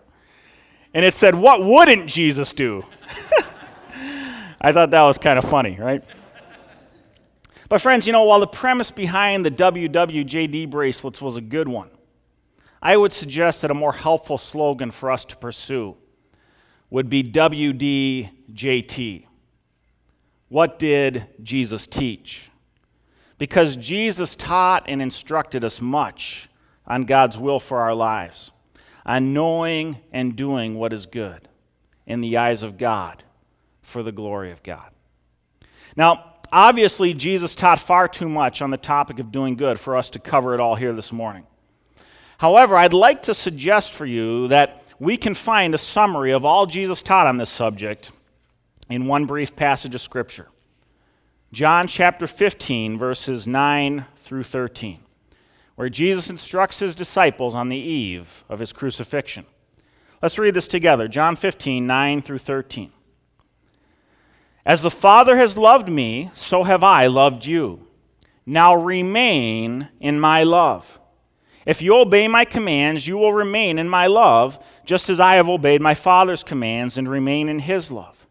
And 0.96 1.06
it 1.06 1.14
said, 1.14 1.36
What 1.36 1.64
wouldn't 1.64 2.08
Jesus 2.08 2.54
do? 2.54 2.84
I 4.60 4.72
thought 4.72 4.90
that 4.90 5.04
was 5.04 5.20
kind 5.20 5.38
of 5.38 5.46
funny, 5.46 5.78
right? 5.80 6.04
But, 7.70 7.82
friends, 7.82 8.08
you 8.08 8.14
know, 8.14 8.24
while 8.24 8.40
the 8.40 8.48
premise 8.48 8.90
behind 8.90 9.46
the 9.46 9.52
WWJD 9.52 10.72
bracelets 10.72 11.22
was 11.22 11.38
a 11.38 11.42
good 11.42 11.68
one, 11.68 11.92
I 12.82 12.98
would 12.98 13.14
suggest 13.14 13.62
that 13.62 13.70
a 13.70 13.76
more 13.76 13.94
helpful 13.94 14.40
slogan 14.40 14.90
for 14.90 15.12
us 15.12 15.24
to 15.26 15.38
pursue 15.38 15.98
would 16.90 17.10
be 17.10 17.24
WDJT. 17.24 19.28
What 20.50 20.80
did 20.80 21.28
Jesus 21.44 21.86
teach? 21.86 22.50
Because 23.38 23.76
Jesus 23.76 24.36
taught 24.36 24.86
and 24.88 25.02
instructed 25.02 25.64
us 25.64 25.82
much 25.82 26.50
on 26.86 27.06
God's 27.06 27.38
will 27.38 27.60
for 27.60 27.80
our 27.80 27.94
lives, 27.94 28.52
on 29.06 29.34
knowing 29.34 29.98
and 30.12 30.36
doing 30.36 30.76
what 30.76 30.94
is 30.94 31.06
good 31.06 31.48
in 32.06 32.22
the 32.22 32.38
eyes 32.38 32.64
of 32.64 32.78
God 32.78 33.24
for 33.82 34.04
the 34.04 34.12
glory 34.12 34.52
of 34.52 34.64
God. 34.64 34.90
Now, 35.96 36.36
obviously, 36.52 37.14
Jesus 37.14 37.56
taught 37.56 37.80
far 37.80 38.08
too 38.08 38.30
much 38.30 38.62
on 38.62 38.72
the 38.72 38.78
topic 38.78 39.20
of 39.20 39.32
doing 39.32 39.56
good 39.56 39.80
for 39.80 39.96
us 39.96 40.10
to 40.12 40.20
cover 40.20 40.54
it 40.54 40.60
all 40.60 40.76
here 40.76 40.94
this 40.94 41.12
morning. 41.12 41.46
However, 42.38 42.76
I'd 42.76 42.94
like 42.94 43.24
to 43.24 43.34
suggest 43.34 43.94
for 43.94 44.06
you 44.06 44.48
that 44.50 44.84
we 45.00 45.18
can 45.18 45.34
find 45.34 45.74
a 45.74 45.78
summary 45.78 46.32
of 46.32 46.46
all 46.46 46.66
Jesus 46.66 47.02
taught 47.02 47.28
on 47.28 47.38
this 47.38 47.50
subject 47.50 48.12
in 48.90 49.08
one 49.08 49.26
brief 49.26 49.56
passage 49.56 49.96
of 49.96 50.02
Scripture. 50.02 50.48
John 51.54 51.86
chapter 51.86 52.26
15, 52.26 52.98
verses 52.98 53.46
9 53.46 54.06
through 54.24 54.42
13. 54.42 55.00
where 55.76 55.88
Jesus 55.88 56.28
instructs 56.28 56.80
his 56.80 56.96
disciples 56.96 57.54
on 57.54 57.70
the 57.70 57.78
eve 57.78 58.44
of 58.50 58.58
his 58.58 58.74
crucifixion. 58.74 59.46
Let's 60.20 60.40
read 60.40 60.56
this 60.56 60.68
together 60.68 61.08
John 61.08 61.36
15, 61.36 61.86
9 61.86 62.22
through 62.24 62.40
13. 62.40 62.92
As 64.66 64.82
the 64.82 64.90
Father 64.90 65.38
has 65.38 65.56
loved 65.56 65.90
me, 65.90 66.32
so 66.34 66.64
have 66.64 66.84
I 66.84 67.06
loved 67.06 67.46
you. 67.46 67.88
Now 68.48 68.74
remain 68.74 69.90
in 70.00 70.20
my 70.20 70.42
love. 70.42 71.00
If 71.68 71.84
you 71.84 71.96
obey 71.96 72.28
my 72.28 72.46
commands, 72.46 73.08
you 73.08 73.16
will 73.18 73.32
remain 73.32 73.78
in 73.78 73.88
my 73.88 74.08
love, 74.08 74.58
just 74.86 75.08
as 75.08 75.20
I 75.20 75.36
have 75.36 75.50
obeyed 75.50 75.82
my 75.82 75.94
Father's 75.94 76.44
commands 76.44 76.98
and 76.98 77.08
remain 77.08 77.48
in 77.48 77.60
his 77.60 77.92
love. 77.92 78.23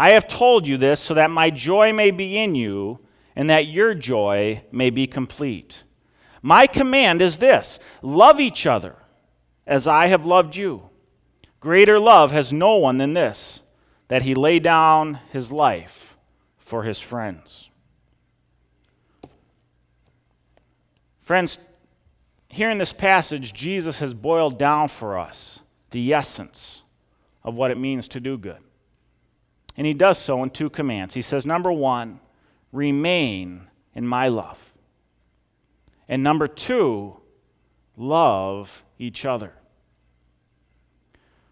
I 0.00 0.12
have 0.12 0.26
told 0.26 0.66
you 0.66 0.78
this 0.78 0.98
so 0.98 1.12
that 1.12 1.30
my 1.30 1.50
joy 1.50 1.92
may 1.92 2.10
be 2.10 2.38
in 2.38 2.54
you 2.54 3.00
and 3.36 3.50
that 3.50 3.66
your 3.66 3.92
joy 3.92 4.64
may 4.72 4.88
be 4.88 5.06
complete. 5.06 5.84
My 6.40 6.66
command 6.66 7.20
is 7.20 7.36
this 7.36 7.78
love 8.00 8.40
each 8.40 8.66
other 8.66 8.96
as 9.66 9.86
I 9.86 10.06
have 10.06 10.24
loved 10.24 10.56
you. 10.56 10.88
Greater 11.60 11.98
love 11.98 12.32
has 12.32 12.50
no 12.50 12.76
one 12.76 12.96
than 12.96 13.12
this, 13.12 13.60
that 14.08 14.22
he 14.22 14.34
lay 14.34 14.58
down 14.58 15.20
his 15.32 15.52
life 15.52 16.16
for 16.56 16.84
his 16.84 16.98
friends. 16.98 17.68
Friends, 21.20 21.58
here 22.48 22.70
in 22.70 22.78
this 22.78 22.94
passage, 22.94 23.52
Jesus 23.52 23.98
has 23.98 24.14
boiled 24.14 24.58
down 24.58 24.88
for 24.88 25.18
us 25.18 25.60
the 25.90 26.14
essence 26.14 26.84
of 27.44 27.54
what 27.54 27.70
it 27.70 27.76
means 27.76 28.08
to 28.08 28.18
do 28.18 28.38
good. 28.38 28.62
And 29.76 29.86
he 29.86 29.94
does 29.94 30.18
so 30.18 30.42
in 30.42 30.50
two 30.50 30.70
commands. 30.70 31.14
He 31.14 31.22
says, 31.22 31.46
number 31.46 31.72
one, 31.72 32.20
remain 32.72 33.68
in 33.94 34.06
my 34.06 34.28
love. 34.28 34.72
And 36.08 36.22
number 36.22 36.48
two, 36.48 37.16
love 37.96 38.84
each 38.98 39.24
other. 39.24 39.54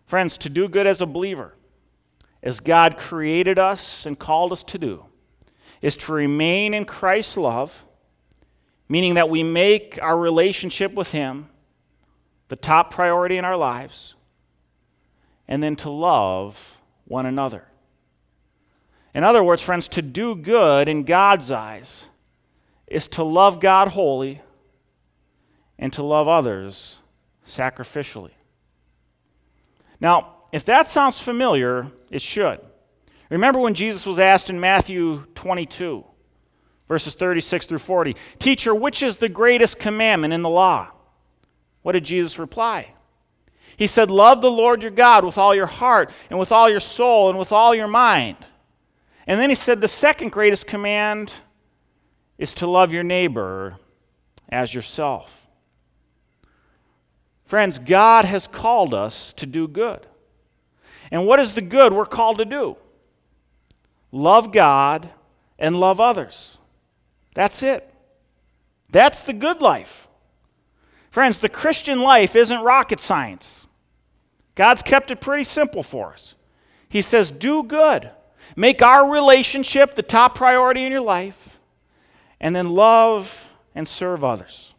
Friends, 0.07 0.37
to 0.39 0.49
do 0.49 0.69
good 0.69 0.87
as 0.87 1.01
a 1.01 1.07
believer, 1.07 1.55
as 2.43 2.61
God 2.61 2.97
created 2.97 3.59
us 3.59 4.07
and 4.07 4.19
called 4.19 4.53
us 4.53 4.63
to 4.65 4.79
do, 4.79 5.05
is 5.81 5.97
to 5.97 6.13
remain 6.13 6.75
in 6.75 6.85
Christ's 6.85 7.37
love 7.37 7.85
meaning 8.89 9.15
that 9.15 9.29
we 9.29 9.43
make 9.43 9.99
our 10.01 10.17
relationship 10.17 10.95
with 10.95 11.13
Him 11.13 11.49
the 12.49 12.57
top 12.57 12.91
priority 12.91 13.37
in 13.37 13.45
our 13.45 13.57
lives, 13.57 14.15
and 15.47 15.63
then 15.63 15.77
to 15.77 15.91
love 15.91 16.79
one 17.05 17.27
another. 17.27 17.68
In 19.15 19.25
other 19.25 19.43
words, 19.43 19.63
friends, 19.63 19.89
to 19.89 20.03
do 20.03 20.35
good 20.35 20.89
in 20.89 21.05
God's 21.05 21.51
eyes 21.51 22.05
is 22.87 23.09
to 23.09 23.23
love 23.23 23.61
God 23.61 23.89
wholly 23.89 24.43
and 25.79 25.93
to 25.95 26.03
love 26.03 26.29
others 26.29 26.99
sacrificially. 27.47 28.33
Now, 30.01 30.35
if 30.53 30.65
that 30.67 30.89
sounds 30.89 31.19
familiar, 31.19 31.91
it 32.11 32.23
should. 32.23 32.61
Remember 33.31 33.61
when 33.61 33.75
Jesus 33.75 34.07
was 34.07 34.19
asked 34.19 34.49
in 34.49 34.61
Matthew 34.61 35.25
22 35.35 36.05
verses 36.89 37.15
36 37.15 37.67
through 37.67 37.79
40. 37.79 38.17
Teacher, 38.39 38.75
which 38.75 39.03
is 39.03 39.19
the 39.19 39.29
greatest 39.29 39.79
commandment 39.79 40.33
in 40.33 40.43
the 40.43 40.49
law? 40.49 40.91
What 41.83 41.93
did 41.93 42.05
Jesus 42.05 42.39
reply? 42.39 42.95
He 43.77 43.87
said, 43.87 44.11
Love 44.11 44.41
the 44.41 44.51
Lord 44.51 44.83
your 44.83 44.91
God 44.91 45.25
with 45.25 45.39
all 45.39 45.55
your 45.55 45.67
heart, 45.67 46.11
and 46.31 46.39
with 46.39 46.51
all 46.51 46.69
your 46.69 46.81
soul, 46.81 47.29
and 47.29 47.39
with 47.39 47.53
all 47.53 47.75
your 47.75 47.87
mind. 47.87 48.37
And 49.29 49.39
then 49.39 49.51
he 49.51 49.55
said, 49.55 49.81
The 49.81 49.89
second 49.89 50.33
greatest 50.33 50.67
command 50.67 51.33
is 52.39 52.55
to 52.55 52.67
love 52.67 52.93
your 52.93 53.03
neighbor 53.05 53.77
as 54.49 54.75
yourself. 54.75 55.49
Friends, 57.45 57.79
God 57.79 58.25
has 58.25 58.47
called 58.47 58.95
us 58.95 59.33
to 59.35 59.47
do 59.47 59.69
good. 59.69 60.07
And 61.11 61.27
what 61.27 61.41
is 61.41 61.55
the 61.55 61.61
good 61.61 61.93
we're 61.93 62.07
called 62.07 62.39
to 62.39 62.45
do? 62.45 62.77
Love 64.11 64.51
God 64.51 65.11
and 65.59 65.79
love 65.79 66.01
others. 66.01 66.59
That's 67.35 67.63
it. 67.63 67.93
That's 68.91 69.23
the 69.23 69.35
good 69.35 69.61
life. 69.61 70.09
Friends, 71.11 71.41
the 71.41 71.49
Christian 71.49 72.01
life 72.01 72.35
isn't 72.35 72.63
rocket 72.63 73.01
science. 73.01 73.67
God's 74.55 74.83
kept 74.83 75.11
it 75.11 75.21
pretty 75.21 75.45
simple 75.45 75.83
for 75.83 76.13
us. 76.13 76.35
He 76.89 77.03
says, 77.03 77.31
do 77.31 77.63
good. 77.63 78.11
Make 78.57 78.83
our 78.83 79.11
relationship 79.11 79.95
the 79.95 80.03
top 80.03 80.35
priority 80.35 80.85
in 80.85 80.93
your 80.93 81.01
life, 81.01 81.61
and 82.41 82.55
then 82.55 82.71
love 82.71 83.53
and 83.75 83.87
serve 83.87 84.25
others. 84.25 84.73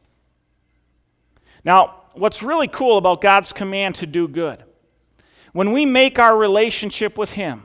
Now, 1.63 2.01
what's 2.13 2.41
really 2.41 2.67
cool 2.67 2.97
about 2.97 3.21
God's 3.21 3.53
command 3.53 3.95
to 3.95 4.05
do 4.05 4.27
good, 4.27 4.63
when 5.53 5.71
we 5.71 5.85
make 5.85 6.19
our 6.19 6.37
relationship 6.37 7.17
with 7.17 7.31
Him 7.31 7.63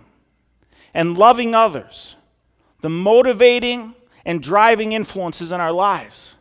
and 0.93 1.17
loving 1.17 1.55
others 1.55 2.17
the 2.85 2.91
motivating 2.91 3.95
and 4.27 4.43
driving 4.43 4.93
influences 4.93 5.53
in 5.53 5.59
our 5.59 5.73
lives. 5.73 6.35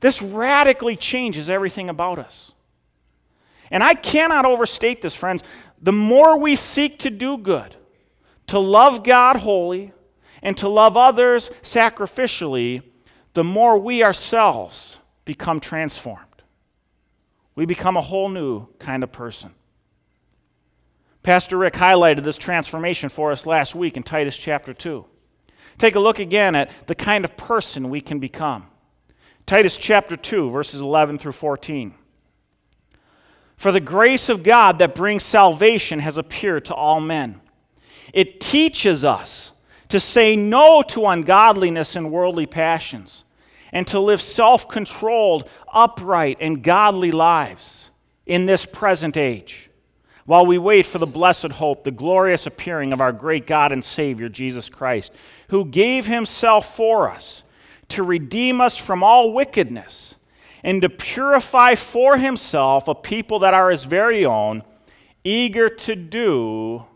This 0.00 0.22
radically 0.22 0.96
changes 0.96 1.50
everything 1.50 1.90
about 1.90 2.18
us. 2.18 2.52
And 3.70 3.82
I 3.82 3.92
cannot 3.92 4.46
overstate 4.46 5.02
this, 5.02 5.14
friends. 5.14 5.42
The 5.82 5.92
more 5.92 6.38
we 6.38 6.56
seek 6.56 6.98
to 7.00 7.10
do 7.10 7.36
good, 7.36 7.76
to 8.48 8.58
love 8.58 9.02
God 9.02 9.36
wholly, 9.36 9.92
and 10.42 10.56
to 10.58 10.68
love 10.68 10.96
others 10.96 11.50
sacrificially, 11.62 12.82
the 13.32 13.44
more 13.44 13.78
we 13.78 14.02
ourselves 14.02 14.98
become 15.24 15.58
transformed. 15.58 16.20
We 17.54 17.66
become 17.66 17.96
a 17.96 18.02
whole 18.02 18.28
new 18.28 18.66
kind 18.78 19.02
of 19.02 19.10
person. 19.10 19.52
Pastor 21.22 21.56
Rick 21.56 21.74
highlighted 21.74 22.22
this 22.22 22.36
transformation 22.36 23.08
for 23.08 23.32
us 23.32 23.46
last 23.46 23.74
week 23.74 23.96
in 23.96 24.02
Titus 24.02 24.36
chapter 24.36 24.74
2. 24.74 25.06
Take 25.78 25.94
a 25.94 26.00
look 26.00 26.18
again 26.18 26.54
at 26.54 26.70
the 26.86 26.94
kind 26.94 27.24
of 27.24 27.36
person 27.36 27.88
we 27.88 28.02
can 28.02 28.18
become. 28.18 28.66
Titus 29.46 29.76
chapter 29.76 30.16
2, 30.16 30.50
verses 30.50 30.80
11 30.80 31.18
through 31.18 31.32
14. 31.32 31.94
For 33.56 33.72
the 33.72 33.80
grace 33.80 34.28
of 34.28 34.42
God 34.42 34.78
that 34.78 34.94
brings 34.94 35.22
salvation 35.22 36.00
has 36.00 36.18
appeared 36.18 36.66
to 36.66 36.74
all 36.74 37.00
men. 37.00 37.40
It 38.12 38.40
teaches 38.40 39.04
us 39.04 39.52
to 39.88 40.00
say 40.00 40.36
no 40.36 40.82
to 40.82 41.06
ungodliness 41.06 41.96
and 41.96 42.10
worldly 42.10 42.46
passions, 42.46 43.24
and 43.72 43.86
to 43.88 44.00
live 44.00 44.20
self 44.20 44.68
controlled, 44.68 45.48
upright, 45.72 46.38
and 46.40 46.62
godly 46.62 47.10
lives 47.10 47.90
in 48.26 48.46
this 48.46 48.64
present 48.64 49.16
age 49.16 49.70
while 50.26 50.46
we 50.46 50.56
wait 50.56 50.86
for 50.86 50.98
the 50.98 51.06
blessed 51.06 51.52
hope, 51.52 51.84
the 51.84 51.90
glorious 51.90 52.46
appearing 52.46 52.92
of 52.92 53.00
our 53.00 53.12
great 53.12 53.46
God 53.46 53.72
and 53.72 53.84
Savior, 53.84 54.28
Jesus 54.28 54.68
Christ, 54.68 55.12
who 55.48 55.64
gave 55.64 56.06
himself 56.06 56.74
for 56.74 57.10
us 57.10 57.42
to 57.88 58.02
redeem 58.02 58.60
us 58.60 58.78
from 58.78 59.02
all 59.02 59.32
wickedness 59.32 60.14
and 60.62 60.80
to 60.80 60.88
purify 60.88 61.74
for 61.74 62.16
himself 62.16 62.88
a 62.88 62.94
people 62.94 63.40
that 63.40 63.52
are 63.52 63.70
his 63.70 63.84
very 63.84 64.24
own, 64.24 64.62
eager 65.22 65.68
to 65.68 65.94
do 65.94 66.86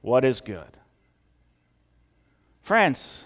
what 0.00 0.24
is 0.24 0.40
good. 0.40 0.76
Friends, 2.62 3.24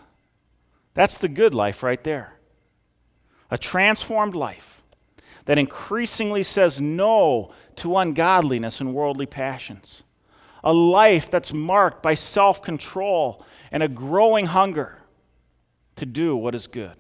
that's 0.95 1.19
the 1.19 1.29
good 1.29 1.55
life 1.55 1.83
right 1.83 2.03
there. 2.03 2.39
A 3.51 3.59
transformed 3.59 4.35
life 4.35 4.83
that 5.45 5.59
increasingly 5.59 6.43
says 6.43 6.81
no 6.81 7.53
to 7.77 7.97
ungodliness 7.97 8.81
and 8.81 8.95
worldly 8.95 9.27
passions. 9.27 10.03
A 10.63 10.73
life 10.73 11.31
that's 11.31 11.53
marked 11.53 12.03
by 12.03 12.15
self 12.15 12.63
control 12.63 13.45
and 13.71 13.83
a 13.83 13.89
growing 13.89 14.47
hunger 14.47 15.03
to 15.97 16.07
do 16.07 16.37
what 16.37 16.55
is 16.55 16.67
good. 16.67 16.95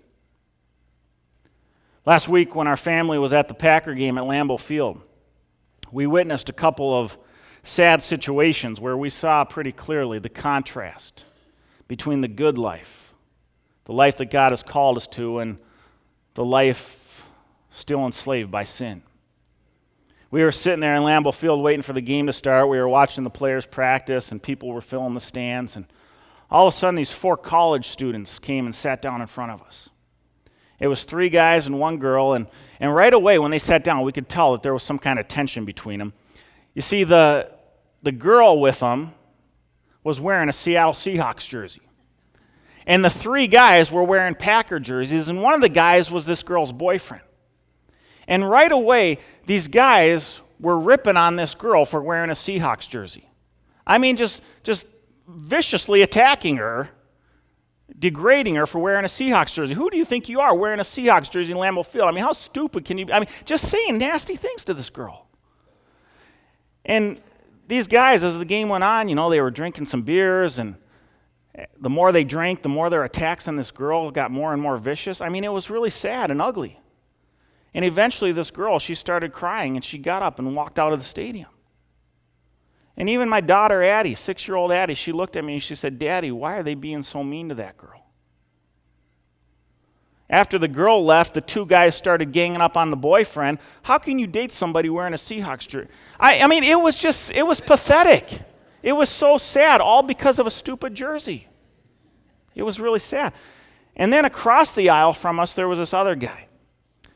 Last 2.04 2.28
week, 2.28 2.54
when 2.54 2.66
our 2.66 2.76
family 2.76 3.18
was 3.18 3.32
at 3.32 3.48
the 3.48 3.54
Packer 3.54 3.94
game 3.94 4.18
at 4.18 4.24
Lambeau 4.24 4.60
Field, 4.60 5.00
we 5.90 6.06
witnessed 6.06 6.50
a 6.50 6.52
couple 6.52 6.92
of 6.92 7.16
sad 7.64 8.02
situations 8.02 8.80
where 8.80 8.96
we 8.96 9.10
saw 9.10 9.44
pretty 9.44 9.72
clearly 9.72 10.18
the 10.18 10.28
contrast 10.28 11.24
between 11.88 12.20
the 12.20 12.28
good 12.28 12.58
life, 12.58 13.12
the 13.86 13.92
life 13.92 14.18
that 14.18 14.30
God 14.30 14.52
has 14.52 14.62
called 14.62 14.96
us 14.96 15.06
to, 15.08 15.38
and 15.38 15.58
the 16.34 16.44
life 16.44 17.26
still 17.70 18.06
enslaved 18.06 18.50
by 18.50 18.64
sin. 18.64 19.02
We 20.30 20.42
were 20.42 20.52
sitting 20.52 20.80
there 20.80 20.94
in 20.94 21.02
Lambeau 21.02 21.32
Field 21.34 21.62
waiting 21.62 21.82
for 21.82 21.92
the 21.92 22.00
game 22.00 22.26
to 22.26 22.32
start. 22.32 22.68
We 22.68 22.78
were 22.78 22.88
watching 22.88 23.24
the 23.24 23.30
players 23.30 23.66
practice, 23.66 24.30
and 24.30 24.42
people 24.42 24.68
were 24.68 24.80
filling 24.80 25.14
the 25.14 25.20
stands. 25.20 25.76
And 25.76 25.86
all 26.50 26.66
of 26.66 26.74
a 26.74 26.76
sudden, 26.76 26.96
these 26.96 27.12
four 27.12 27.36
college 27.36 27.88
students 27.88 28.38
came 28.38 28.66
and 28.66 28.74
sat 28.74 29.00
down 29.00 29.20
in 29.20 29.26
front 29.26 29.52
of 29.52 29.62
us. 29.62 29.90
It 30.80 30.88
was 30.88 31.04
three 31.04 31.28
guys 31.28 31.66
and 31.66 31.78
one 31.78 31.98
girl, 31.98 32.32
and, 32.32 32.48
and 32.80 32.94
right 32.94 33.14
away, 33.14 33.38
when 33.38 33.52
they 33.52 33.60
sat 33.60 33.84
down, 33.84 34.02
we 34.02 34.12
could 34.12 34.28
tell 34.28 34.52
that 34.52 34.62
there 34.62 34.72
was 34.74 34.82
some 34.82 34.98
kind 34.98 35.18
of 35.18 35.28
tension 35.28 35.64
between 35.64 36.00
them. 36.00 36.12
You 36.74 36.82
see, 36.82 37.04
the, 37.04 37.53
the 38.04 38.12
girl 38.12 38.60
with 38.60 38.80
them 38.80 39.14
was 40.04 40.20
wearing 40.20 40.48
a 40.48 40.52
Seattle 40.52 40.92
Seahawks 40.92 41.48
jersey. 41.48 41.80
And 42.86 43.02
the 43.02 43.10
three 43.10 43.46
guys 43.46 43.90
were 43.90 44.04
wearing 44.04 44.34
Packer 44.34 44.78
jerseys, 44.78 45.30
and 45.30 45.42
one 45.42 45.54
of 45.54 45.62
the 45.62 45.70
guys 45.70 46.10
was 46.10 46.26
this 46.26 46.42
girl's 46.42 46.70
boyfriend. 46.70 47.24
And 48.28 48.48
right 48.48 48.70
away, 48.70 49.18
these 49.46 49.68
guys 49.68 50.40
were 50.60 50.78
ripping 50.78 51.16
on 51.16 51.36
this 51.36 51.54
girl 51.54 51.86
for 51.86 52.02
wearing 52.02 52.28
a 52.28 52.34
Seahawks 52.34 52.88
jersey. 52.88 53.28
I 53.86 53.96
mean, 53.96 54.16
just, 54.16 54.40
just 54.62 54.84
viciously 55.26 56.02
attacking 56.02 56.58
her, 56.58 56.90
degrading 57.98 58.56
her 58.56 58.66
for 58.66 58.80
wearing 58.80 59.06
a 59.06 59.08
Seahawks 59.08 59.54
jersey. 59.54 59.72
Who 59.72 59.88
do 59.88 59.96
you 59.96 60.04
think 60.04 60.28
you 60.28 60.40
are 60.40 60.54
wearing 60.54 60.80
a 60.80 60.84
Seahawks 60.84 61.30
jersey 61.30 61.52
in 61.52 61.58
Lambeau 61.58 61.86
Field? 61.86 62.06
I 62.06 62.12
mean, 62.12 62.24
how 62.24 62.34
stupid 62.34 62.84
can 62.84 62.98
you 62.98 63.06
be? 63.06 63.14
I 63.14 63.20
mean, 63.20 63.28
just 63.46 63.66
saying 63.66 63.96
nasty 63.96 64.36
things 64.36 64.64
to 64.64 64.74
this 64.74 64.90
girl. 64.90 65.26
And 66.84 67.18
these 67.74 67.88
guys, 67.88 68.22
as 68.22 68.38
the 68.38 68.44
game 68.44 68.68
went 68.68 68.84
on, 68.84 69.08
you 69.08 69.16
know, 69.16 69.28
they 69.28 69.40
were 69.40 69.50
drinking 69.50 69.86
some 69.86 70.02
beers, 70.02 70.60
and 70.60 70.76
the 71.80 71.90
more 71.90 72.12
they 72.12 72.22
drank, 72.22 72.62
the 72.62 72.68
more 72.68 72.88
their 72.88 73.02
attacks 73.02 73.48
on 73.48 73.56
this 73.56 73.72
girl 73.72 74.12
got 74.12 74.30
more 74.30 74.52
and 74.52 74.62
more 74.62 74.76
vicious. 74.76 75.20
I 75.20 75.28
mean, 75.28 75.42
it 75.42 75.52
was 75.52 75.70
really 75.70 75.90
sad 75.90 76.30
and 76.30 76.40
ugly. 76.40 76.78
And 77.74 77.84
eventually, 77.84 78.30
this 78.30 78.52
girl, 78.52 78.78
she 78.78 78.94
started 78.94 79.32
crying, 79.32 79.74
and 79.74 79.84
she 79.84 79.98
got 79.98 80.22
up 80.22 80.38
and 80.38 80.54
walked 80.54 80.78
out 80.78 80.92
of 80.92 81.00
the 81.00 81.04
stadium. 81.04 81.48
And 82.96 83.08
even 83.08 83.28
my 83.28 83.40
daughter, 83.40 83.82
Addie, 83.82 84.14
six 84.14 84.46
year 84.46 84.56
old 84.56 84.70
Addie, 84.70 84.94
she 84.94 85.10
looked 85.10 85.34
at 85.34 85.44
me 85.44 85.54
and 85.54 85.62
she 85.62 85.74
said, 85.74 85.98
Daddy, 85.98 86.30
why 86.30 86.58
are 86.58 86.62
they 86.62 86.76
being 86.76 87.02
so 87.02 87.24
mean 87.24 87.48
to 87.48 87.56
that 87.56 87.76
girl? 87.76 88.03
After 90.30 90.58
the 90.58 90.68
girl 90.68 91.04
left, 91.04 91.34
the 91.34 91.40
two 91.40 91.66
guys 91.66 91.94
started 91.94 92.32
ganging 92.32 92.60
up 92.60 92.76
on 92.76 92.90
the 92.90 92.96
boyfriend. 92.96 93.58
How 93.82 93.98
can 93.98 94.18
you 94.18 94.26
date 94.26 94.50
somebody 94.50 94.88
wearing 94.88 95.12
a 95.12 95.18
Seahawks 95.18 95.68
jersey? 95.68 95.88
I, 96.18 96.40
I 96.40 96.46
mean, 96.46 96.64
it 96.64 96.80
was 96.80 96.96
just, 96.96 97.30
it 97.30 97.46
was 97.46 97.60
pathetic. 97.60 98.40
It 98.82 98.92
was 98.92 99.08
so 99.08 99.38
sad, 99.38 99.80
all 99.80 100.02
because 100.02 100.38
of 100.38 100.46
a 100.46 100.50
stupid 100.50 100.94
jersey. 100.94 101.48
It 102.54 102.62
was 102.62 102.80
really 102.80 102.98
sad. 103.00 103.32
And 103.96 104.12
then 104.12 104.24
across 104.24 104.72
the 104.72 104.88
aisle 104.88 105.12
from 105.12 105.38
us, 105.38 105.54
there 105.54 105.68
was 105.68 105.78
this 105.78 105.92
other 105.94 106.14
guy. 106.14 106.48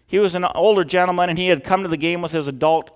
He 0.07 0.19
was 0.19 0.35
an 0.35 0.45
older 0.45 0.85
gentleman, 0.85 1.29
and 1.29 1.39
he 1.39 1.49
had 1.49 1.65
come 1.65 1.83
to 1.83 1.89
the 1.89 1.97
game 1.97 2.23
with 2.23 2.33
his 2.33 2.49
adult, 2.49 2.91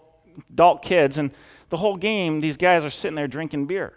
adult 0.50 0.82
kids. 0.82 1.18
And 1.18 1.32
the 1.68 1.78
whole 1.78 1.96
game, 1.96 2.40
these 2.40 2.56
guys 2.56 2.84
are 2.84 2.90
sitting 2.90 3.16
there 3.16 3.28
drinking 3.28 3.66
beer. 3.66 3.94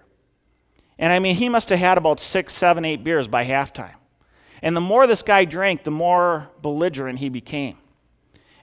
And 0.97 1.11
I 1.11 1.19
mean, 1.19 1.35
he 1.35 1.49
must 1.49 1.69
have 1.69 1.79
had 1.79 1.97
about 1.97 2.19
six, 2.19 2.53
seven, 2.53 2.85
eight 2.85 3.03
beers 3.03 3.27
by 3.27 3.45
halftime. 3.45 3.95
And 4.65 4.75
the 4.75 4.81
more 4.81 5.07
this 5.07 5.21
guy 5.21 5.45
drank, 5.45 5.83
the 5.83 5.91
more 5.91 6.49
belligerent 6.61 7.19
he 7.19 7.29
became. 7.29 7.77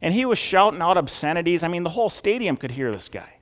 And 0.02 0.12
he 0.12 0.26
was 0.26 0.38
shouting 0.38 0.82
out 0.82 0.98
obscenities. 0.98 1.62
I 1.62 1.68
mean, 1.68 1.84
the 1.84 1.90
whole 1.90 2.10
stadium 2.10 2.58
could 2.58 2.72
hear 2.72 2.92
this 2.92 3.08
guy 3.08 3.38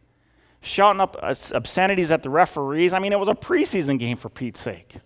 shouting 0.61 1.01
up 1.01 1.17
obscenities 1.23 2.11
at 2.11 2.23
the 2.23 2.31
referees. 2.31 2.93
I 2.93 2.99
mean, 2.99 3.13
it 3.13 3.19
was 3.19 3.29
a 3.29 3.35
preseason 3.35 3.99
game 3.99 4.17
for 4.17 4.29
Pete's 4.29 4.61
sake. 4.61 4.97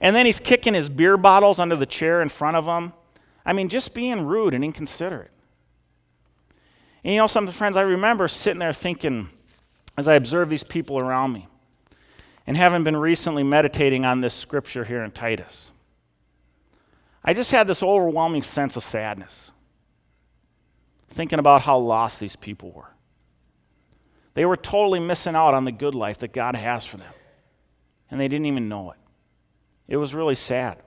And 0.00 0.16
then 0.16 0.26
he's 0.26 0.40
kicking 0.40 0.74
his 0.74 0.88
beer 0.88 1.16
bottles 1.16 1.58
under 1.58 1.76
the 1.76 1.86
chair 1.86 2.22
in 2.22 2.28
front 2.28 2.56
of 2.56 2.64
him. 2.64 2.92
I 3.44 3.52
mean, 3.52 3.68
just 3.68 3.94
being 3.94 4.26
rude 4.26 4.54
and 4.54 4.64
inconsiderate. 4.64 5.30
And 7.04 7.14
you 7.14 7.20
know 7.20 7.26
something, 7.26 7.52
friends? 7.52 7.76
I 7.76 7.82
remember 7.82 8.28
sitting 8.28 8.58
there 8.58 8.72
thinking, 8.72 9.28
as 9.96 10.08
I 10.08 10.14
observe 10.14 10.50
these 10.50 10.64
people 10.64 10.98
around 10.98 11.32
me, 11.32 11.46
and 12.46 12.56
having 12.56 12.82
been 12.82 12.96
recently 12.96 13.44
meditating 13.44 14.04
on 14.04 14.20
this 14.20 14.34
scripture 14.34 14.84
here 14.84 15.02
in 15.02 15.10
Titus, 15.10 15.69
I 17.22 17.34
just 17.34 17.50
had 17.50 17.66
this 17.66 17.82
overwhelming 17.82 18.42
sense 18.42 18.76
of 18.76 18.82
sadness, 18.82 19.52
thinking 21.08 21.38
about 21.38 21.62
how 21.62 21.78
lost 21.78 22.18
these 22.18 22.36
people 22.36 22.70
were. 22.70 22.90
They 24.34 24.46
were 24.46 24.56
totally 24.56 25.00
missing 25.00 25.34
out 25.34 25.54
on 25.54 25.64
the 25.64 25.72
good 25.72 25.94
life 25.94 26.20
that 26.20 26.32
God 26.32 26.56
has 26.56 26.84
for 26.84 26.96
them, 26.96 27.12
and 28.10 28.20
they 28.20 28.28
didn't 28.28 28.46
even 28.46 28.68
know 28.68 28.92
it. 28.92 28.96
It 29.88 29.96
was 29.96 30.14
really 30.14 30.34
sad. 30.34 30.78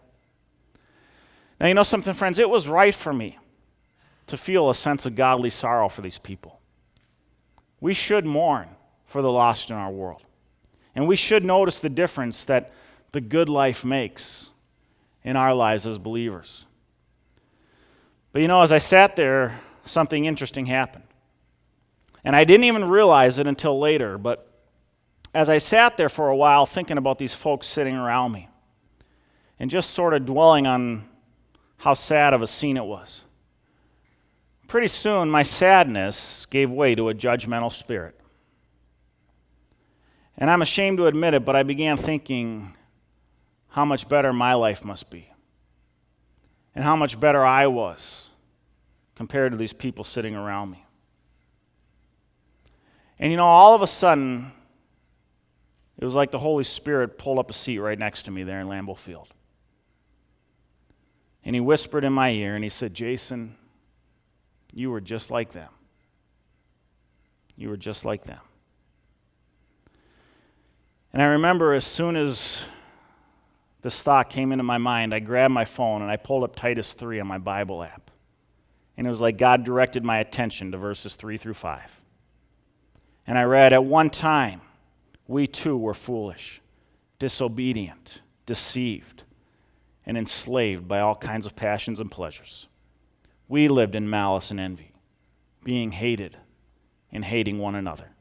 Now, 1.59 1.67
you 1.67 1.73
know 1.73 1.83
something, 1.83 2.13
friends? 2.13 2.39
It 2.39 2.49
was 2.49 2.67
right 2.67 2.95
for 2.95 3.13
me 3.13 3.37
to 4.27 4.37
feel 4.37 4.69
a 4.69 4.75
sense 4.75 5.05
of 5.05 5.15
godly 5.15 5.49
sorrow 5.49 5.89
for 5.89 6.01
these 6.01 6.17
people. 6.17 6.59
We 7.79 7.93
should 7.93 8.25
mourn 8.25 8.69
for 9.05 9.21
the 9.21 9.31
lost 9.31 9.69
in 9.69 9.75
our 9.75 9.91
world. 9.91 10.23
And 10.95 11.07
we 11.07 11.15
should 11.15 11.43
notice 11.43 11.79
the 11.79 11.89
difference 11.89 12.45
that 12.45 12.71
the 13.11 13.21
good 13.21 13.49
life 13.49 13.83
makes 13.83 14.49
in 15.23 15.35
our 15.35 15.53
lives 15.53 15.85
as 15.85 15.97
believers. 15.97 16.65
But 18.31 18.41
you 18.41 18.47
know, 18.47 18.61
as 18.61 18.71
I 18.71 18.79
sat 18.79 19.15
there, 19.15 19.59
something 19.85 20.25
interesting 20.25 20.65
happened. 20.65 21.05
And 22.23 22.35
I 22.35 22.43
didn't 22.45 22.63
even 22.65 22.85
realize 22.85 23.37
it 23.37 23.47
until 23.47 23.79
later, 23.79 24.17
but 24.17 24.49
as 25.33 25.49
I 25.49 25.57
sat 25.57 25.97
there 25.97 26.09
for 26.09 26.29
a 26.29 26.35
while 26.35 26.65
thinking 26.65 26.97
about 26.97 27.19
these 27.19 27.33
folks 27.33 27.67
sitting 27.67 27.95
around 27.95 28.31
me 28.31 28.49
and 29.59 29.69
just 29.69 29.91
sort 29.91 30.13
of 30.13 30.25
dwelling 30.25 30.67
on 30.67 31.07
how 31.77 31.93
sad 31.93 32.33
of 32.33 32.41
a 32.41 32.47
scene 32.47 32.77
it 32.77 32.85
was, 32.85 33.23
pretty 34.67 34.87
soon 34.87 35.29
my 35.29 35.43
sadness 35.43 36.45
gave 36.49 36.71
way 36.71 36.95
to 36.95 37.09
a 37.09 37.13
judgmental 37.13 37.71
spirit. 37.71 38.19
And 40.37 40.49
I'm 40.49 40.61
ashamed 40.61 40.97
to 40.97 41.07
admit 41.07 41.33
it, 41.33 41.45
but 41.45 41.55
I 41.55 41.63
began 41.63 41.97
thinking 41.97 42.75
how 43.73 43.83
much 43.83 44.07
better 44.07 44.31
my 44.31 44.53
life 44.53 44.85
must 44.85 45.09
be. 45.09 45.27
And 46.75 46.83
how 46.83 46.95
much 46.95 47.19
better 47.19 47.43
I 47.43 47.65
was 47.65 48.29
compared 49.15 49.51
to 49.51 49.57
these 49.57 49.73
people 49.73 50.03
sitting 50.03 50.35
around 50.35 50.69
me. 50.69 50.85
And 53.17 53.31
you 53.31 53.37
know, 53.37 53.45
all 53.45 53.73
of 53.73 53.81
a 53.81 53.87
sudden, 53.87 54.51
it 55.97 56.05
was 56.05 56.13
like 56.13 56.29
the 56.29 56.37
Holy 56.37 56.63
Spirit 56.63 57.17
pulled 57.17 57.39
up 57.39 57.49
a 57.49 57.53
seat 57.53 57.79
right 57.79 57.97
next 57.97 58.23
to 58.23 58.31
me 58.31 58.43
there 58.43 58.59
in 58.59 58.67
Lambeau 58.67 58.95
Field. 58.95 59.29
And 61.43 61.55
he 61.55 61.59
whispered 61.59 62.03
in 62.03 62.13
my 62.13 62.29
ear 62.29 62.53
and 62.53 62.63
he 62.63 62.69
said, 62.69 62.93
Jason, 62.93 63.55
you 64.71 64.91
were 64.91 65.01
just 65.01 65.31
like 65.31 65.51
them. 65.51 65.69
You 67.55 67.69
were 67.69 67.77
just 67.77 68.05
like 68.05 68.25
them. 68.25 68.41
And 71.11 71.23
I 71.23 71.25
remember 71.25 71.73
as 71.73 71.85
soon 71.85 72.15
as 72.15 72.61
this 73.83 74.01
thought 74.01 74.29
came 74.29 74.51
into 74.51 74.63
my 74.63 74.77
mind, 74.77 75.13
I 75.13 75.19
grabbed 75.19 75.53
my 75.53 75.65
phone 75.65 76.01
and 76.01 76.09
I 76.09 76.15
pulled 76.15 76.45
up 76.45 76.55
Titus 76.55 76.93
3 76.93 77.19
on 77.19 77.27
my 77.27 77.37
Bible 77.37 77.83
app. 77.83 78.09
And 78.95 79.05
it 79.05 79.09
was 79.09 79.21
like 79.21 79.37
God 79.37 79.65
directed 79.65 80.03
my 80.03 80.19
attention 80.19 80.71
to 80.71 80.77
verses 80.77 81.15
3 81.15 81.37
through 81.37 81.55
5. 81.55 82.01
And 83.27 83.37
I 83.37 83.43
read, 83.43 83.73
At 83.73 83.83
one 83.83 84.09
time, 84.09 84.61
we 85.27 85.47
too 85.47 85.77
were 85.77 85.93
foolish, 85.93 86.61
disobedient, 87.19 88.21
deceived, 88.45 89.23
and 90.05 90.17
enslaved 90.17 90.87
by 90.87 90.99
all 90.99 91.15
kinds 91.15 91.45
of 91.45 91.55
passions 91.55 91.99
and 91.99 92.09
pleasures. 92.09 92.67
We 93.49 93.67
lived 93.67 93.95
in 93.95 94.09
malice 94.09 94.49
and 94.49 94.59
envy, 94.59 94.93
being 95.63 95.91
hated 95.91 96.37
and 97.11 97.25
hating 97.25 97.59
one 97.59 97.75
another. 97.75 98.11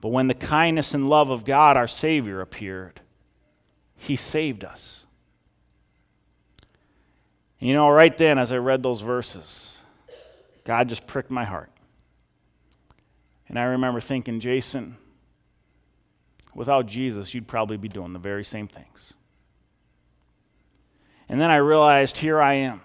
But 0.00 0.08
when 0.08 0.28
the 0.28 0.34
kindness 0.34 0.94
and 0.94 1.10
love 1.10 1.28
of 1.28 1.44
God, 1.44 1.76
our 1.76 1.88
Savior, 1.88 2.40
appeared, 2.40 3.00
He 4.00 4.16
saved 4.16 4.64
us. 4.64 5.04
You 7.58 7.74
know, 7.74 7.90
right 7.90 8.16
then, 8.16 8.38
as 8.38 8.50
I 8.50 8.56
read 8.56 8.82
those 8.82 9.02
verses, 9.02 9.76
God 10.64 10.88
just 10.88 11.06
pricked 11.06 11.30
my 11.30 11.44
heart. 11.44 11.70
And 13.46 13.58
I 13.58 13.64
remember 13.64 14.00
thinking, 14.00 14.40
Jason, 14.40 14.96
without 16.54 16.86
Jesus, 16.86 17.34
you'd 17.34 17.46
probably 17.46 17.76
be 17.76 17.88
doing 17.88 18.14
the 18.14 18.18
very 18.18 18.42
same 18.42 18.66
things. 18.66 19.12
And 21.28 21.38
then 21.38 21.50
I 21.50 21.56
realized, 21.56 22.18
here 22.18 22.40
I 22.40 22.54
am. 22.54 22.80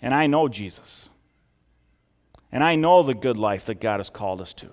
And 0.00 0.14
I 0.14 0.28
know 0.28 0.46
Jesus. 0.46 1.08
And 2.52 2.62
I 2.62 2.76
know 2.76 3.02
the 3.02 3.14
good 3.14 3.38
life 3.40 3.66
that 3.66 3.80
God 3.80 3.98
has 3.98 4.08
called 4.08 4.40
us 4.40 4.52
to. 4.54 4.70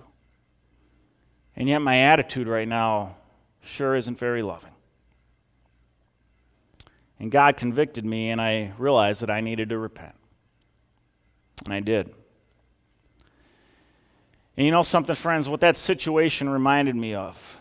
And 1.56 1.68
yet, 1.68 1.80
my 1.80 1.96
attitude 1.96 2.46
right 2.46 2.68
now 2.68 3.16
sure 3.60 3.96
isn't 3.96 4.16
very 4.16 4.42
loving. 4.42 4.70
And 7.20 7.30
God 7.30 7.56
convicted 7.56 8.04
me, 8.04 8.30
and 8.30 8.40
I 8.40 8.72
realized 8.78 9.22
that 9.22 9.30
I 9.30 9.40
needed 9.40 9.70
to 9.70 9.78
repent. 9.78 10.14
And 11.64 11.74
I 11.74 11.80
did. 11.80 12.14
And 14.56 14.64
you 14.64 14.70
know 14.70 14.82
something, 14.82 15.14
friends? 15.14 15.48
What 15.48 15.60
that 15.60 15.76
situation 15.76 16.48
reminded 16.48 16.94
me 16.94 17.14
of 17.14 17.60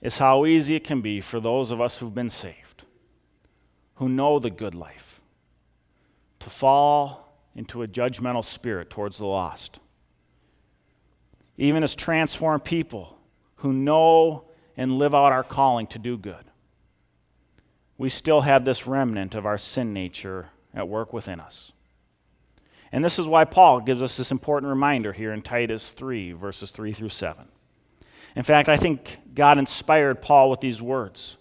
is 0.00 0.18
how 0.18 0.46
easy 0.46 0.74
it 0.74 0.84
can 0.84 1.00
be 1.00 1.20
for 1.20 1.40
those 1.40 1.70
of 1.70 1.80
us 1.80 1.98
who've 1.98 2.14
been 2.14 2.30
saved, 2.30 2.84
who 3.96 4.08
know 4.08 4.38
the 4.38 4.50
good 4.50 4.74
life, 4.74 5.20
to 6.40 6.50
fall 6.50 7.36
into 7.54 7.82
a 7.82 7.88
judgmental 7.88 8.44
spirit 8.44 8.90
towards 8.90 9.18
the 9.18 9.26
lost 9.26 9.80
even 11.60 11.84
as 11.84 11.94
transformed 11.94 12.64
people 12.64 13.18
who 13.56 13.70
know 13.70 14.44
and 14.78 14.96
live 14.96 15.14
out 15.14 15.30
our 15.30 15.44
calling 15.44 15.86
to 15.86 15.98
do 15.98 16.16
good, 16.16 16.49
we 18.00 18.08
still 18.08 18.40
have 18.40 18.64
this 18.64 18.86
remnant 18.86 19.34
of 19.34 19.44
our 19.44 19.58
sin 19.58 19.92
nature 19.92 20.48
at 20.72 20.88
work 20.88 21.12
within 21.12 21.38
us. 21.38 21.72
And 22.90 23.04
this 23.04 23.18
is 23.18 23.26
why 23.26 23.44
Paul 23.44 23.80
gives 23.80 24.02
us 24.02 24.16
this 24.16 24.30
important 24.30 24.70
reminder 24.70 25.12
here 25.12 25.34
in 25.34 25.42
Titus 25.42 25.92
3, 25.92 26.32
verses 26.32 26.70
3 26.70 26.94
through 26.94 27.10
7. 27.10 27.44
In 28.34 28.42
fact, 28.42 28.70
I 28.70 28.78
think 28.78 29.18
God 29.34 29.58
inspired 29.58 30.22
Paul 30.22 30.48
with 30.48 30.60
these 30.60 30.80
words 30.80 31.36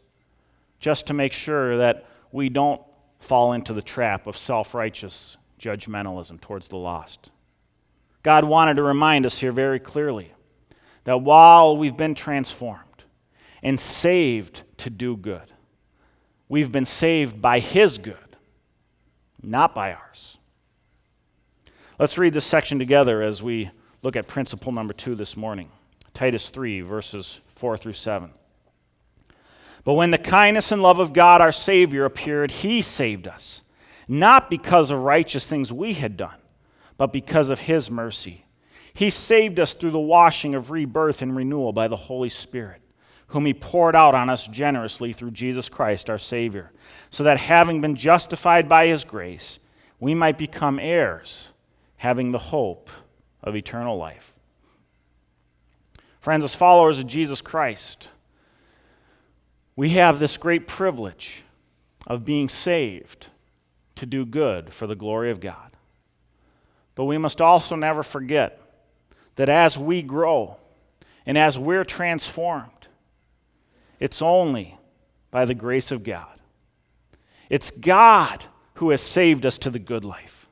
just 0.81 1.07
to 1.07 1.13
make 1.13 1.31
sure 1.31 1.77
that 1.77 2.05
we 2.33 2.49
don't 2.49 2.81
fall 3.21 3.53
into 3.53 3.71
the 3.71 3.81
trap 3.81 4.27
of 4.27 4.37
self 4.37 4.73
righteous 4.75 5.37
judgmentalism 5.61 6.41
towards 6.41 6.67
the 6.67 6.75
lost. 6.75 7.31
God 8.21 8.43
wanted 8.43 8.73
to 8.73 8.83
remind 8.83 9.25
us 9.25 9.37
here 9.37 9.53
very 9.53 9.79
clearly 9.79 10.33
that 11.05 11.21
while 11.21 11.77
we've 11.77 11.95
been 11.95 12.15
transformed 12.15 13.05
and 13.63 13.79
saved 13.79 14.63
to 14.79 14.89
do 14.89 15.15
good, 15.15 15.53
we've 16.49 16.71
been 16.71 16.85
saved 16.85 17.41
by 17.41 17.59
His 17.59 17.97
good, 17.97 18.17
not 19.41 19.73
by 19.73 19.93
ours. 19.93 20.37
Let's 21.97 22.17
read 22.17 22.33
this 22.33 22.45
section 22.45 22.79
together 22.79 23.21
as 23.21 23.41
we 23.41 23.71
look 24.01 24.15
at 24.15 24.27
principle 24.27 24.71
number 24.71 24.93
two 24.93 25.15
this 25.15 25.37
morning 25.37 25.69
Titus 26.13 26.49
3, 26.49 26.81
verses 26.81 27.39
4 27.55 27.77
through 27.77 27.93
7. 27.93 28.31
But 29.83 29.93
when 29.93 30.11
the 30.11 30.17
kindness 30.17 30.71
and 30.71 30.81
love 30.81 30.99
of 30.99 31.13
God 31.13 31.39
our 31.39 31.51
Savior 31.51 32.03
appeared, 32.03 32.51
He 32.51 32.81
saved 32.81 33.27
us, 33.27 33.61
not 34.07 34.49
because 34.49 34.91
of 34.91 34.99
righteous 34.99 35.45
things 35.45 35.71
we 35.71 35.93
had 35.93 36.17
done, 36.17 36.37
but 36.97 37.13
because 37.13 37.49
of 37.49 37.61
His 37.61 37.89
mercy. 37.89 38.45
He 38.93 39.09
saved 39.09 39.59
us 39.59 39.73
through 39.73 39.91
the 39.91 39.99
washing 39.99 40.55
of 40.55 40.71
rebirth 40.71 41.21
and 41.21 41.35
renewal 41.35 41.71
by 41.71 41.87
the 41.87 41.95
Holy 41.95 42.29
Spirit, 42.29 42.81
whom 43.29 43.45
He 43.45 43.53
poured 43.53 43.95
out 43.95 44.15
on 44.15 44.29
us 44.29 44.47
generously 44.47 45.13
through 45.13 45.31
Jesus 45.31 45.69
Christ 45.69 46.09
our 46.09 46.17
Savior, 46.17 46.71
so 47.09 47.23
that 47.23 47.39
having 47.39 47.81
been 47.81 47.95
justified 47.95 48.69
by 48.69 48.87
His 48.87 49.03
grace, 49.03 49.59
we 49.99 50.13
might 50.13 50.37
become 50.37 50.79
heirs, 50.79 51.49
having 51.97 52.31
the 52.31 52.37
hope 52.37 52.89
of 53.41 53.55
eternal 53.55 53.97
life. 53.97 54.33
Friends, 56.19 56.43
as 56.43 56.55
followers 56.55 56.99
of 56.99 57.07
Jesus 57.07 57.41
Christ, 57.41 58.09
we 59.75 59.89
have 59.89 60.19
this 60.19 60.35
great 60.35 60.67
privilege 60.67 61.43
of 62.05 62.25
being 62.25 62.49
saved 62.49 63.27
to 63.95 64.05
do 64.05 64.25
good 64.25 64.73
for 64.73 64.87
the 64.87 64.95
glory 64.95 65.31
of 65.31 65.39
God. 65.39 65.71
But 66.95 67.05
we 67.05 67.17
must 67.17 67.41
also 67.41 67.75
never 67.75 68.03
forget 68.03 68.59
that 69.35 69.47
as 69.47 69.77
we 69.77 70.01
grow 70.01 70.57
and 71.25 71.37
as 71.37 71.57
we're 71.57 71.85
transformed, 71.85 72.78
it's 73.99 74.21
only 74.21 74.77
by 75.31 75.45
the 75.45 75.53
grace 75.53 75.91
of 75.91 76.03
God. 76.03 76.39
It's 77.49 77.71
God 77.71 78.45
who 78.75 78.91
has 78.91 79.01
saved 79.01 79.45
us 79.45 79.57
to 79.59 79.69
the 79.69 79.79
good 79.79 80.05
life. 80.05 80.47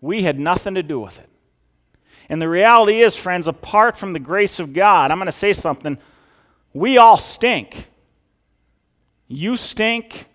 We 0.00 0.22
had 0.22 0.38
nothing 0.38 0.74
to 0.74 0.82
do 0.82 1.00
with 1.00 1.18
it. 1.18 1.28
And 2.28 2.40
the 2.42 2.48
reality 2.48 3.00
is, 3.00 3.16
friends, 3.16 3.48
apart 3.48 3.96
from 3.96 4.12
the 4.12 4.20
grace 4.20 4.60
of 4.60 4.72
God, 4.72 5.10
I'm 5.10 5.18
going 5.18 5.26
to 5.26 5.32
say 5.32 5.52
something, 5.52 5.98
we 6.72 6.98
all 6.98 7.16
stink. 7.16 7.88
You 9.26 9.56
stink. 9.56 10.26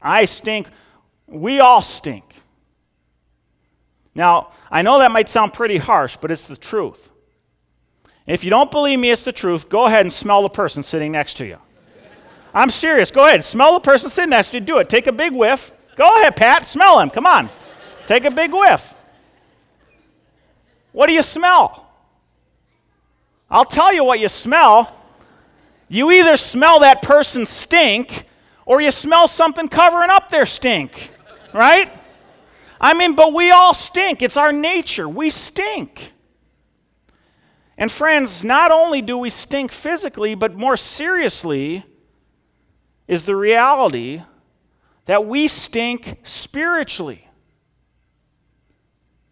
I 0.00 0.24
stink. 0.24 0.68
We 1.26 1.60
all 1.60 1.80
stink. 1.80 2.34
Now, 4.14 4.52
I 4.70 4.82
know 4.82 4.98
that 4.98 5.12
might 5.12 5.28
sound 5.28 5.52
pretty 5.52 5.78
harsh, 5.78 6.18
but 6.20 6.30
it's 6.30 6.46
the 6.46 6.56
truth. 6.56 7.11
If 8.26 8.44
you 8.44 8.50
don't 8.50 8.70
believe 8.70 8.98
me, 8.98 9.10
it's 9.10 9.24
the 9.24 9.32
truth. 9.32 9.68
Go 9.68 9.86
ahead 9.86 10.02
and 10.02 10.12
smell 10.12 10.42
the 10.42 10.48
person 10.48 10.82
sitting 10.82 11.12
next 11.12 11.34
to 11.38 11.46
you. 11.46 11.58
I'm 12.54 12.70
serious. 12.70 13.10
Go 13.10 13.26
ahead. 13.26 13.44
Smell 13.44 13.74
the 13.74 13.80
person 13.80 14.10
sitting 14.10 14.30
next 14.30 14.48
to 14.48 14.58
you. 14.58 14.60
Do 14.60 14.78
it. 14.78 14.88
Take 14.88 15.06
a 15.06 15.12
big 15.12 15.32
whiff. 15.32 15.72
Go 15.96 16.08
ahead, 16.20 16.36
Pat. 16.36 16.68
Smell 16.68 17.00
him. 17.00 17.10
Come 17.10 17.26
on. 17.26 17.50
Take 18.06 18.24
a 18.24 18.30
big 18.30 18.52
whiff. 18.52 18.94
What 20.92 21.08
do 21.08 21.14
you 21.14 21.22
smell? 21.22 21.88
I'll 23.50 23.64
tell 23.64 23.92
you 23.92 24.04
what 24.04 24.20
you 24.20 24.28
smell. 24.28 24.94
You 25.88 26.10
either 26.10 26.36
smell 26.36 26.80
that 26.80 27.02
person 27.02 27.44
stink 27.44 28.26
or 28.64 28.80
you 28.80 28.90
smell 28.90 29.28
something 29.28 29.68
covering 29.68 30.10
up 30.10 30.30
their 30.30 30.46
stink, 30.46 31.10
right? 31.52 31.90
I 32.80 32.94
mean, 32.94 33.14
but 33.14 33.34
we 33.34 33.50
all 33.50 33.74
stink. 33.74 34.22
It's 34.22 34.36
our 34.36 34.52
nature. 34.52 35.08
We 35.08 35.30
stink. 35.30 36.12
And 37.82 37.90
friends, 37.90 38.44
not 38.44 38.70
only 38.70 39.02
do 39.02 39.18
we 39.18 39.28
stink 39.28 39.72
physically, 39.72 40.36
but 40.36 40.54
more 40.54 40.76
seriously 40.76 41.84
is 43.08 43.24
the 43.24 43.34
reality 43.34 44.22
that 45.06 45.26
we 45.26 45.48
stink 45.48 46.20
spiritually. 46.22 47.28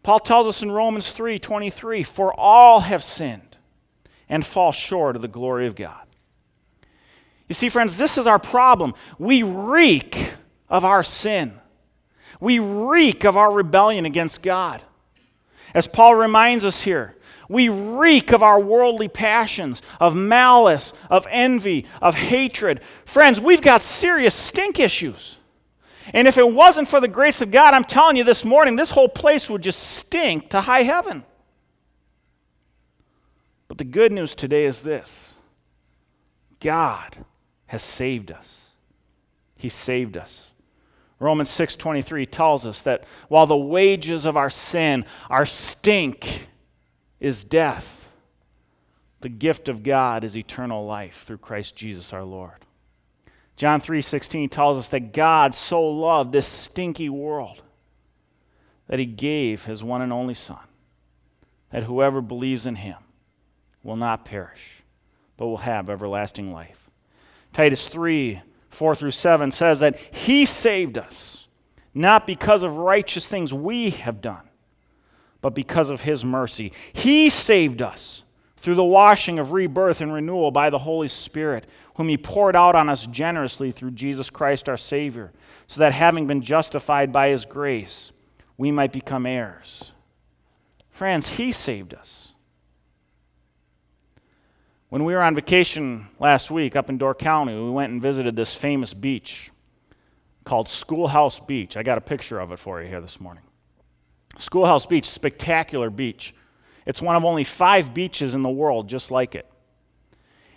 Paul 0.02 0.18
tells 0.18 0.48
us 0.48 0.62
in 0.64 0.72
Romans 0.72 1.12
3:23, 1.12 2.02
"For 2.02 2.34
all 2.34 2.80
have 2.80 3.04
sinned 3.04 3.56
and 4.28 4.44
fall 4.44 4.72
short 4.72 5.14
of 5.14 5.22
the 5.22 5.28
glory 5.28 5.68
of 5.68 5.76
God." 5.76 6.08
You 7.48 7.54
see, 7.54 7.68
friends, 7.68 7.98
this 7.98 8.18
is 8.18 8.26
our 8.26 8.40
problem. 8.40 8.94
We 9.16 9.44
reek 9.44 10.34
of 10.68 10.84
our 10.84 11.04
sin, 11.04 11.60
we 12.40 12.58
reek 12.58 13.22
of 13.22 13.36
our 13.36 13.52
rebellion 13.52 14.04
against 14.04 14.42
God. 14.42 14.82
As 15.72 15.86
Paul 15.86 16.16
reminds 16.16 16.64
us 16.64 16.80
here, 16.80 17.16
we 17.50 17.68
reek 17.68 18.30
of 18.30 18.44
our 18.44 18.60
worldly 18.60 19.08
passions, 19.08 19.82
of 19.98 20.14
malice, 20.14 20.92
of 21.10 21.26
envy, 21.28 21.84
of 22.00 22.14
hatred. 22.14 22.80
Friends, 23.04 23.40
we've 23.40 23.60
got 23.60 23.82
serious 23.82 24.36
stink 24.36 24.78
issues. 24.78 25.36
And 26.14 26.28
if 26.28 26.38
it 26.38 26.48
wasn't 26.48 26.86
for 26.86 27.00
the 27.00 27.08
grace 27.08 27.40
of 27.40 27.50
God, 27.50 27.74
I'm 27.74 27.82
telling 27.82 28.16
you 28.16 28.22
this 28.22 28.44
morning, 28.44 28.76
this 28.76 28.90
whole 28.90 29.08
place 29.08 29.50
would 29.50 29.62
just 29.62 29.80
stink 29.80 30.50
to 30.50 30.60
high 30.60 30.84
heaven. 30.84 31.24
But 33.66 33.78
the 33.78 33.84
good 33.84 34.12
news 34.12 34.36
today 34.36 34.64
is 34.64 34.82
this 34.82 35.36
God 36.60 37.16
has 37.66 37.82
saved 37.82 38.30
us. 38.30 38.68
He 39.56 39.68
saved 39.68 40.16
us. 40.16 40.52
Romans 41.18 41.50
6:23 41.50 42.26
tells 42.26 42.64
us 42.64 42.80
that 42.82 43.02
while 43.26 43.46
the 43.46 43.56
wages 43.56 44.24
of 44.24 44.36
our 44.36 44.50
sin, 44.50 45.04
are 45.28 45.44
stink 45.44 46.46
is 47.20 47.44
death, 47.44 48.08
the 49.20 49.28
gift 49.28 49.68
of 49.68 49.82
God 49.82 50.24
is 50.24 50.36
eternal 50.36 50.86
life 50.86 51.24
through 51.24 51.38
Christ 51.38 51.76
Jesus 51.76 52.12
our 52.12 52.24
Lord. 52.24 52.64
John 53.56 53.80
3:16 53.80 54.48
tells 54.48 54.78
us 54.78 54.88
that 54.88 55.12
God 55.12 55.54
so 55.54 55.82
loved 55.82 56.32
this 56.32 56.46
stinky 56.46 57.10
world 57.10 57.62
that 58.86 58.98
he 58.98 59.06
gave 59.06 59.66
his 59.66 59.84
one 59.84 60.00
and 60.02 60.12
only 60.12 60.34
son 60.34 60.66
that 61.68 61.84
whoever 61.84 62.20
believes 62.20 62.66
in 62.66 62.76
him 62.76 62.96
will 63.82 63.96
not 63.96 64.24
perish 64.24 64.80
but 65.40 65.46
will 65.46 65.58
have 65.58 65.88
everlasting 65.88 66.52
life. 66.52 66.90
Titus 67.54 67.88
3 67.88 68.42
4 68.68 68.94
through 68.94 69.10
7 69.10 69.50
says 69.50 69.80
that 69.80 69.98
He 69.98 70.44
saved 70.44 70.98
us, 70.98 71.48
not 71.94 72.26
because 72.26 72.62
of 72.62 72.76
righteous 72.76 73.26
things 73.26 73.52
we 73.52 73.88
have 73.88 74.20
done, 74.20 74.49
but 75.40 75.54
because 75.54 75.90
of 75.90 76.02
His 76.02 76.24
mercy. 76.24 76.72
He 76.92 77.30
saved 77.30 77.82
us 77.82 78.24
through 78.56 78.74
the 78.74 78.84
washing 78.84 79.38
of 79.38 79.52
rebirth 79.52 80.00
and 80.00 80.12
renewal 80.12 80.50
by 80.50 80.68
the 80.68 80.78
Holy 80.78 81.08
Spirit, 81.08 81.66
whom 81.96 82.08
He 82.08 82.16
poured 82.16 82.54
out 82.54 82.74
on 82.74 82.88
us 82.88 83.06
generously 83.06 83.70
through 83.70 83.92
Jesus 83.92 84.30
Christ 84.30 84.68
our 84.68 84.76
Savior, 84.76 85.32
so 85.66 85.80
that 85.80 85.92
having 85.92 86.26
been 86.26 86.42
justified 86.42 87.12
by 87.12 87.28
His 87.28 87.44
grace, 87.44 88.12
we 88.56 88.70
might 88.70 88.92
become 88.92 89.24
heirs. 89.24 89.92
Friends, 90.90 91.28
He 91.28 91.52
saved 91.52 91.94
us. 91.94 92.32
When 94.90 95.04
we 95.04 95.14
were 95.14 95.22
on 95.22 95.36
vacation 95.36 96.08
last 96.18 96.50
week 96.50 96.74
up 96.74 96.90
in 96.90 96.98
Door 96.98 97.14
County, 97.14 97.54
we 97.54 97.70
went 97.70 97.92
and 97.92 98.02
visited 98.02 98.34
this 98.34 98.52
famous 98.54 98.92
beach 98.92 99.50
called 100.44 100.68
Schoolhouse 100.68 101.38
Beach. 101.38 101.76
I 101.76 101.84
got 101.84 101.96
a 101.96 102.00
picture 102.00 102.40
of 102.40 102.50
it 102.50 102.58
for 102.58 102.82
you 102.82 102.88
here 102.88 103.00
this 103.00 103.20
morning. 103.20 103.44
Schoolhouse 104.36 104.86
Beach, 104.86 105.08
spectacular 105.08 105.90
beach. 105.90 106.34
It's 106.86 107.02
one 107.02 107.16
of 107.16 107.24
only 107.24 107.44
five 107.44 107.92
beaches 107.92 108.34
in 108.34 108.42
the 108.42 108.50
world 108.50 108.88
just 108.88 109.10
like 109.10 109.34
it. 109.34 109.46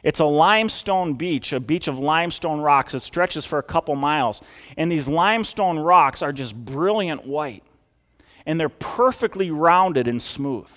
It's 0.04 0.20
a 0.20 0.26
limestone 0.26 1.14
beach, 1.14 1.54
a 1.54 1.60
beach 1.60 1.88
of 1.88 1.98
limestone 1.98 2.60
rocks. 2.60 2.94
It 2.94 3.02
stretches 3.02 3.46
for 3.46 3.58
a 3.58 3.64
couple 3.64 3.96
miles. 3.96 4.42
And 4.78 4.92
these 4.92 5.08
limestone 5.08 5.80
rocks 5.80 6.22
are 6.22 6.34
just 6.34 6.56
brilliant 6.56 7.26
white. 7.26 7.64
And 8.46 8.60
they're 8.60 8.68
perfectly 8.68 9.50
rounded 9.50 10.08
and 10.08 10.22
smooth. 10.22 10.70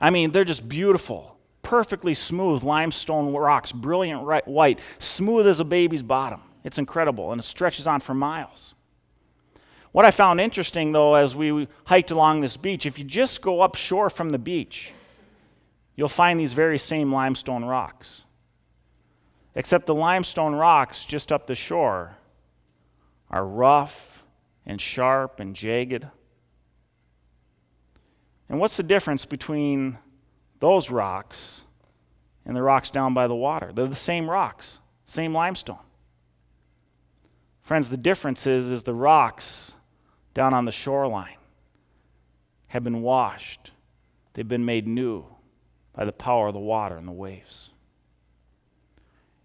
I 0.00 0.10
mean, 0.10 0.32
they're 0.32 0.44
just 0.44 0.68
beautiful 0.68 1.32
perfectly 1.62 2.12
smooth 2.12 2.62
limestone 2.62 3.32
rocks, 3.32 3.72
brilliant 3.72 4.46
white, 4.46 4.78
smooth 4.98 5.46
as 5.46 5.60
a 5.60 5.64
baby's 5.64 6.02
bottom. 6.02 6.42
It's 6.64 6.78
incredible, 6.78 7.32
and 7.32 7.40
it 7.40 7.44
stretches 7.44 7.86
on 7.86 8.00
for 8.00 8.12
miles. 8.14 8.74
What 9.92 10.04
I 10.04 10.10
found 10.10 10.40
interesting, 10.40 10.92
though, 10.92 11.14
as 11.14 11.34
we 11.34 11.68
hiked 11.84 12.10
along 12.10 12.40
this 12.40 12.56
beach, 12.56 12.86
if 12.86 12.98
you 12.98 13.04
just 13.04 13.42
go 13.42 13.60
up 13.60 13.74
shore 13.74 14.10
from 14.10 14.30
the 14.30 14.38
beach, 14.38 14.92
you'll 15.96 16.08
find 16.08 16.40
these 16.40 16.54
very 16.54 16.78
same 16.78 17.12
limestone 17.12 17.64
rocks. 17.64 18.22
Except 19.54 19.84
the 19.86 19.94
limestone 19.94 20.54
rocks 20.54 21.04
just 21.04 21.30
up 21.30 21.46
the 21.46 21.54
shore 21.54 22.16
are 23.30 23.46
rough 23.46 24.24
and 24.64 24.80
sharp 24.80 25.40
and 25.40 25.54
jagged. 25.54 26.06
And 28.48 28.58
what's 28.58 28.78
the 28.78 28.82
difference 28.82 29.26
between 29.26 29.98
those 30.62 30.90
rocks 30.90 31.64
and 32.46 32.56
the 32.56 32.62
rocks 32.62 32.90
down 32.90 33.14
by 33.14 33.26
the 33.26 33.34
water. 33.34 33.72
They're 33.74 33.86
the 33.86 33.96
same 33.96 34.30
rocks, 34.30 34.78
same 35.04 35.34
limestone. 35.34 35.78
Friends, 37.62 37.90
the 37.90 37.96
difference 37.96 38.46
is, 38.46 38.70
is 38.70 38.84
the 38.84 38.94
rocks 38.94 39.74
down 40.34 40.54
on 40.54 40.64
the 40.64 40.72
shoreline 40.72 41.36
have 42.68 42.84
been 42.84 43.02
washed, 43.02 43.70
they've 44.32 44.48
been 44.48 44.64
made 44.64 44.86
new 44.86 45.24
by 45.92 46.04
the 46.04 46.12
power 46.12 46.48
of 46.48 46.54
the 46.54 46.60
water 46.60 46.96
and 46.96 47.06
the 47.06 47.12
waves. 47.12 47.70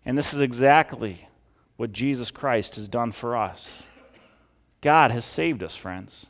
And 0.06 0.18
this 0.18 0.34
is 0.34 0.40
exactly 0.40 1.28
what 1.76 1.92
Jesus 1.92 2.32
Christ 2.32 2.76
has 2.76 2.88
done 2.88 3.12
for 3.12 3.36
us. 3.36 3.84
God 4.82 5.12
has 5.12 5.26
saved 5.26 5.62
us, 5.62 5.76
friends. 5.76 6.28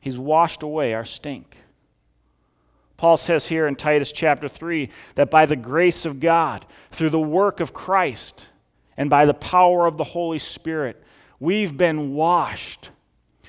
He's 0.00 0.18
washed 0.18 0.62
away 0.62 0.94
our 0.94 1.04
stink. 1.04 1.58
Paul 2.96 3.16
says 3.16 3.46
here 3.46 3.66
in 3.66 3.76
Titus 3.76 4.10
chapter 4.10 4.48
3 4.48 4.90
that 5.14 5.30
by 5.30 5.46
the 5.46 5.56
grace 5.56 6.04
of 6.04 6.18
God, 6.18 6.66
through 6.90 7.10
the 7.10 7.20
work 7.20 7.60
of 7.60 7.72
Christ, 7.72 8.46
and 8.96 9.08
by 9.08 9.24
the 9.24 9.34
power 9.34 9.86
of 9.86 9.96
the 9.96 10.04
Holy 10.04 10.40
Spirit, 10.40 11.02
we've 11.38 11.76
been 11.76 12.14
washed, 12.14 12.90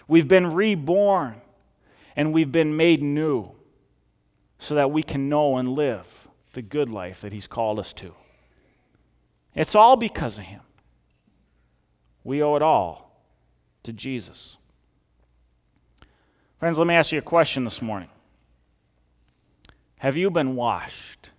we've 0.10 0.28
been 0.28 0.48
reborn, 0.54 1.40
and 2.18 2.34
we've 2.34 2.52
been 2.52 2.76
made 2.76 3.02
new 3.02 3.52
so 4.58 4.76
that 4.76 4.92
we 4.92 5.02
can 5.02 5.30
know 5.30 5.56
and 5.56 5.70
live 5.70 6.28
the 6.52 6.62
good 6.62 6.90
life 6.90 7.22
that 7.22 7.32
He's 7.32 7.48
called 7.48 7.80
us 7.80 7.94
to. 7.94 8.14
It's 9.56 9.76
all 9.76 9.96
because 9.96 10.38
of 10.38 10.46
Him. 10.46 10.62
We 12.26 12.44
owe 12.44 12.58
it 12.58 12.62
all 12.62 13.24
to 13.84 13.94
Jesus. 13.94 14.58
Friends, 16.58 16.78
let 16.78 16.88
me 16.88 16.96
ask 16.96 17.14
you 17.14 17.20
a 17.20 17.22
question 17.22 17.64
this 17.64 17.82
morning. 17.82 18.10
Have 20.00 20.18
you 20.18 20.30
been 20.30 20.56
washed 20.56 21.30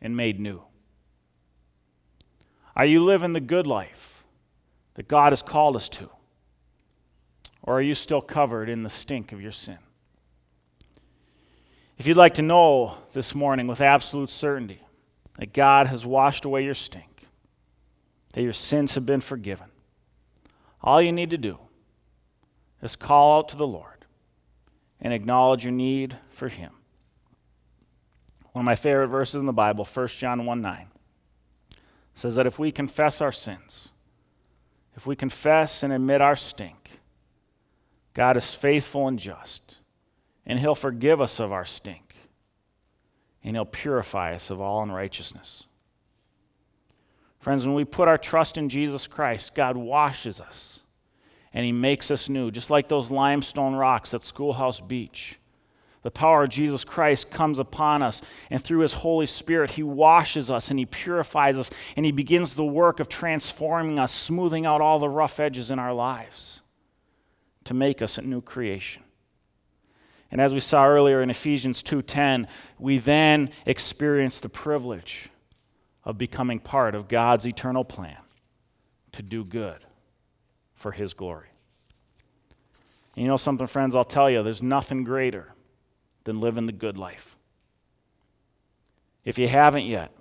and 0.00 0.16
made 0.16 0.40
new? 0.40 0.62
Are 2.74 2.86
you 2.86 3.02
living 3.04 3.32
the 3.32 3.40
good 3.40 3.66
life 3.66 4.24
that 4.94 5.06
God 5.06 5.32
has 5.32 5.42
called 5.42 5.76
us 5.76 5.88
to? 5.90 6.10
Or 7.66 7.78
are 7.78 7.82
you 7.82 7.96
still 7.96 8.22
covered 8.22 8.68
in 8.68 8.84
the 8.84 8.90
stink 8.90 9.32
of 9.32 9.42
your 9.42 9.52
sin? 9.52 9.78
If 11.98 12.06
you'd 12.06 12.16
like 12.16 12.34
to 12.34 12.42
know 12.42 12.98
this 13.12 13.34
morning 13.34 13.66
with 13.66 13.80
absolute 13.80 14.30
certainty 14.30 14.80
that 15.38 15.52
God 15.52 15.88
has 15.88 16.06
washed 16.06 16.44
away 16.44 16.64
your 16.64 16.74
stink, 16.74 17.26
that 18.32 18.42
your 18.42 18.52
sins 18.52 18.94
have 18.94 19.04
been 19.04 19.20
forgiven, 19.20 19.66
all 20.82 21.02
you 21.02 21.10
need 21.10 21.30
to 21.30 21.38
do 21.38 21.58
is 22.82 22.94
call 22.94 23.38
out 23.38 23.48
to 23.48 23.56
the 23.56 23.66
Lord 23.66 24.04
and 25.00 25.12
acknowledge 25.12 25.64
your 25.64 25.72
need 25.72 26.16
for 26.30 26.48
Him. 26.48 26.72
One 28.52 28.62
of 28.62 28.66
my 28.66 28.76
favorite 28.76 29.08
verses 29.08 29.40
in 29.40 29.46
the 29.46 29.52
Bible, 29.52 29.84
1 29.84 30.08
John 30.08 30.46
1 30.46 30.62
9, 30.62 30.88
says 32.14 32.36
that 32.36 32.46
if 32.46 32.58
we 32.58 32.70
confess 32.70 33.20
our 33.20 33.32
sins, 33.32 33.90
if 34.94 35.06
we 35.06 35.16
confess 35.16 35.82
and 35.82 35.92
admit 35.92 36.20
our 36.20 36.36
stink, 36.36 37.00
God 38.16 38.38
is 38.38 38.54
faithful 38.54 39.06
and 39.06 39.18
just, 39.18 39.80
and 40.46 40.58
He'll 40.58 40.74
forgive 40.74 41.20
us 41.20 41.38
of 41.38 41.52
our 41.52 41.66
stink, 41.66 42.16
and 43.44 43.54
He'll 43.54 43.66
purify 43.66 44.32
us 44.32 44.48
of 44.48 44.58
all 44.58 44.82
unrighteousness. 44.82 45.64
Friends, 47.38 47.66
when 47.66 47.74
we 47.74 47.84
put 47.84 48.08
our 48.08 48.16
trust 48.16 48.56
in 48.56 48.70
Jesus 48.70 49.06
Christ, 49.06 49.54
God 49.54 49.76
washes 49.76 50.40
us 50.40 50.80
and 51.52 51.66
He 51.66 51.72
makes 51.72 52.10
us 52.10 52.30
new, 52.30 52.50
just 52.50 52.70
like 52.70 52.88
those 52.88 53.10
limestone 53.10 53.74
rocks 53.74 54.14
at 54.14 54.24
Schoolhouse 54.24 54.80
Beach. 54.80 55.38
The 56.02 56.10
power 56.10 56.44
of 56.44 56.48
Jesus 56.48 56.84
Christ 56.84 57.30
comes 57.30 57.58
upon 57.58 58.02
us, 58.02 58.22
and 58.48 58.64
through 58.64 58.78
His 58.78 58.94
Holy 58.94 59.26
Spirit, 59.26 59.72
He 59.72 59.82
washes 59.82 60.50
us 60.50 60.70
and 60.70 60.78
He 60.78 60.86
purifies 60.86 61.56
us, 61.56 61.70
and 61.96 62.06
He 62.06 62.12
begins 62.12 62.54
the 62.54 62.64
work 62.64 62.98
of 62.98 63.10
transforming 63.10 63.98
us, 63.98 64.10
smoothing 64.10 64.64
out 64.64 64.80
all 64.80 64.98
the 64.98 65.10
rough 65.10 65.38
edges 65.38 65.70
in 65.70 65.78
our 65.78 65.92
lives 65.92 66.62
to 67.66 67.74
make 67.74 68.00
us 68.00 68.18
a 68.18 68.22
new 68.22 68.40
creation. 68.40 69.02
And 70.30 70.40
as 70.40 70.52
we 70.52 70.60
saw 70.60 70.86
earlier 70.86 71.22
in 71.22 71.30
Ephesians 71.30 71.82
2:10, 71.82 72.48
we 72.78 72.98
then 72.98 73.50
experience 73.64 74.40
the 74.40 74.48
privilege 74.48 75.28
of 76.04 76.18
becoming 76.18 76.58
part 76.58 76.94
of 76.94 77.08
God's 77.08 77.46
eternal 77.46 77.84
plan 77.84 78.18
to 79.12 79.22
do 79.22 79.44
good 79.44 79.84
for 80.74 80.92
his 80.92 81.14
glory. 81.14 81.48
And 83.14 83.22
you 83.22 83.28
know 83.28 83.36
something 83.36 83.66
friends, 83.66 83.96
I'll 83.96 84.04
tell 84.04 84.28
you, 84.28 84.42
there's 84.42 84.62
nothing 84.62 85.04
greater 85.04 85.54
than 86.24 86.40
living 86.40 86.66
the 86.66 86.72
good 86.72 86.98
life. 86.98 87.36
If 89.24 89.38
you 89.38 89.48
haven't 89.48 89.86
yet, 89.86 90.12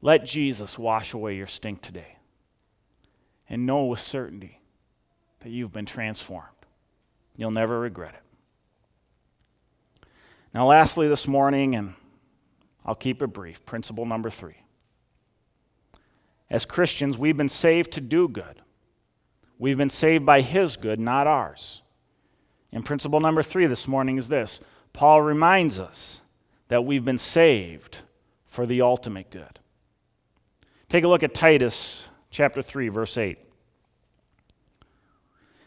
let 0.00 0.24
Jesus 0.24 0.78
wash 0.78 1.12
away 1.12 1.36
your 1.36 1.46
stink 1.46 1.82
today. 1.82 2.16
And 3.48 3.66
know 3.66 3.84
with 3.84 4.00
certainty 4.00 4.61
that 5.42 5.50
you've 5.50 5.72
been 5.72 5.86
transformed. 5.86 6.48
You'll 7.36 7.50
never 7.50 7.80
regret 7.80 8.14
it. 8.14 10.06
Now, 10.54 10.66
lastly, 10.66 11.08
this 11.08 11.26
morning, 11.26 11.74
and 11.74 11.94
I'll 12.84 12.94
keep 12.94 13.22
it 13.22 13.28
brief, 13.28 13.64
principle 13.64 14.04
number 14.04 14.30
three. 14.30 14.62
As 16.50 16.66
Christians, 16.66 17.16
we've 17.16 17.36
been 17.36 17.48
saved 17.48 17.92
to 17.92 18.00
do 18.00 18.28
good. 18.28 18.60
We've 19.58 19.78
been 19.78 19.90
saved 19.90 20.26
by 20.26 20.42
His 20.42 20.76
good, 20.76 21.00
not 21.00 21.26
ours. 21.26 21.82
And 22.72 22.84
principle 22.84 23.20
number 23.20 23.42
three 23.42 23.66
this 23.66 23.88
morning 23.88 24.18
is 24.18 24.28
this 24.28 24.60
Paul 24.92 25.22
reminds 25.22 25.80
us 25.80 26.22
that 26.68 26.84
we've 26.84 27.04
been 27.04 27.18
saved 27.18 27.98
for 28.46 28.66
the 28.66 28.82
ultimate 28.82 29.30
good. 29.30 29.60
Take 30.88 31.04
a 31.04 31.08
look 31.08 31.22
at 31.22 31.32
Titus 31.32 32.04
chapter 32.30 32.60
3, 32.60 32.88
verse 32.88 33.16
8. 33.16 33.38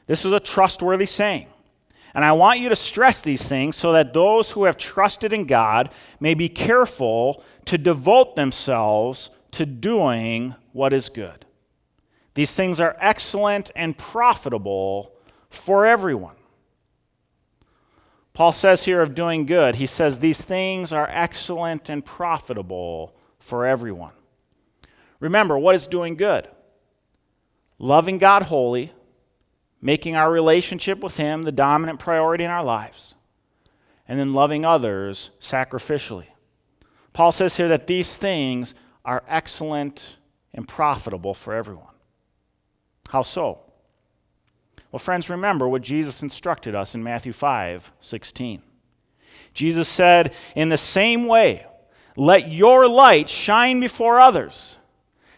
This 0.08 0.26
is 0.26 0.32
a 0.32 0.40
trustworthy 0.40 1.06
saying. 1.06 1.48
And 2.14 2.24
I 2.24 2.32
want 2.32 2.60
you 2.62 2.70
to 2.70 2.76
stress 2.76 3.20
these 3.22 3.44
things 3.44 3.76
so 3.76 3.92
that 3.92 4.14
those 4.14 4.52
who 4.52 4.64
have 4.64 4.78
trusted 4.78 5.34
in 5.34 5.46
God 5.46 5.92
may 6.20 6.34
be 6.34 6.48
careful 6.48 7.44
to 7.66 7.78
devote 7.78 8.36
themselves 8.36 9.30
to 9.52 9.66
doing 9.66 10.56
what 10.72 10.94
is 10.94 11.10
good. 11.10 11.46
These 12.34 12.54
things 12.54 12.80
are 12.80 12.96
excellent 13.00 13.72
and 13.76 13.98
profitable 13.98 15.14
for 15.50 15.86
everyone. 15.86 16.36
Paul 18.34 18.52
says 18.52 18.84
here 18.84 19.02
of 19.02 19.16
doing 19.16 19.46
good, 19.46 19.76
he 19.76 19.88
says, 19.88 20.20
These 20.20 20.42
things 20.42 20.92
are 20.92 21.08
excellent 21.10 21.90
and 21.90 22.04
profitable 22.04 23.16
for 23.40 23.66
everyone. 23.66 24.12
Remember, 25.22 25.58
what 25.58 25.76
is 25.76 25.88
doing 25.88 26.16
good? 26.16 26.48
Loving 27.80 28.18
God 28.18 28.44
wholly, 28.44 28.92
making 29.82 30.16
our 30.16 30.32
relationship 30.32 31.00
with 31.02 31.18
Him 31.18 31.44
the 31.44 31.52
dominant 31.52 32.00
priority 32.00 32.44
in 32.44 32.50
our 32.50 32.64
lives, 32.64 33.16
and 34.08 34.20
then 34.20 34.34
loving 34.34 34.66
others 34.66 35.32
sacrificially. 35.40 36.28
Paul 37.14 37.32
says 37.32 37.58
here 37.58 37.68
that 37.68 37.88
these 37.88 38.18
things 38.18 38.76
are 39.04 39.24
excellent 39.28 40.18
and 40.54 40.68
profitable 40.68 41.34
for 41.34 41.54
everyone. 41.54 41.94
How 43.10 43.22
so? 43.22 43.60
Well, 44.92 45.00
friends, 45.00 45.30
remember 45.30 45.68
what 45.68 45.82
Jesus 45.82 46.24
instructed 46.24 46.74
us 46.74 46.96
in 46.96 47.04
Matthew 47.04 47.34
5 47.34 47.92
16. 48.00 48.62
Jesus 49.54 49.88
said, 49.88 50.34
In 50.56 50.70
the 50.70 50.78
same 50.78 51.28
way, 51.28 51.66
let 52.16 52.52
your 52.52 52.88
light 52.88 53.30
shine 53.30 53.80
before 53.80 54.20
others, 54.20 54.78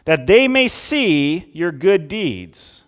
that 0.06 0.28
they 0.28 0.48
may 0.48 0.68
see 0.68 1.50
your 1.54 1.72
good 1.72 2.08
deeds 2.08 2.84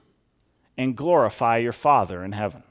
and 0.80 0.96
glorify 0.96 1.58
your 1.58 1.74
Father 1.74 2.24
in 2.24 2.32
heaven. 2.32 2.63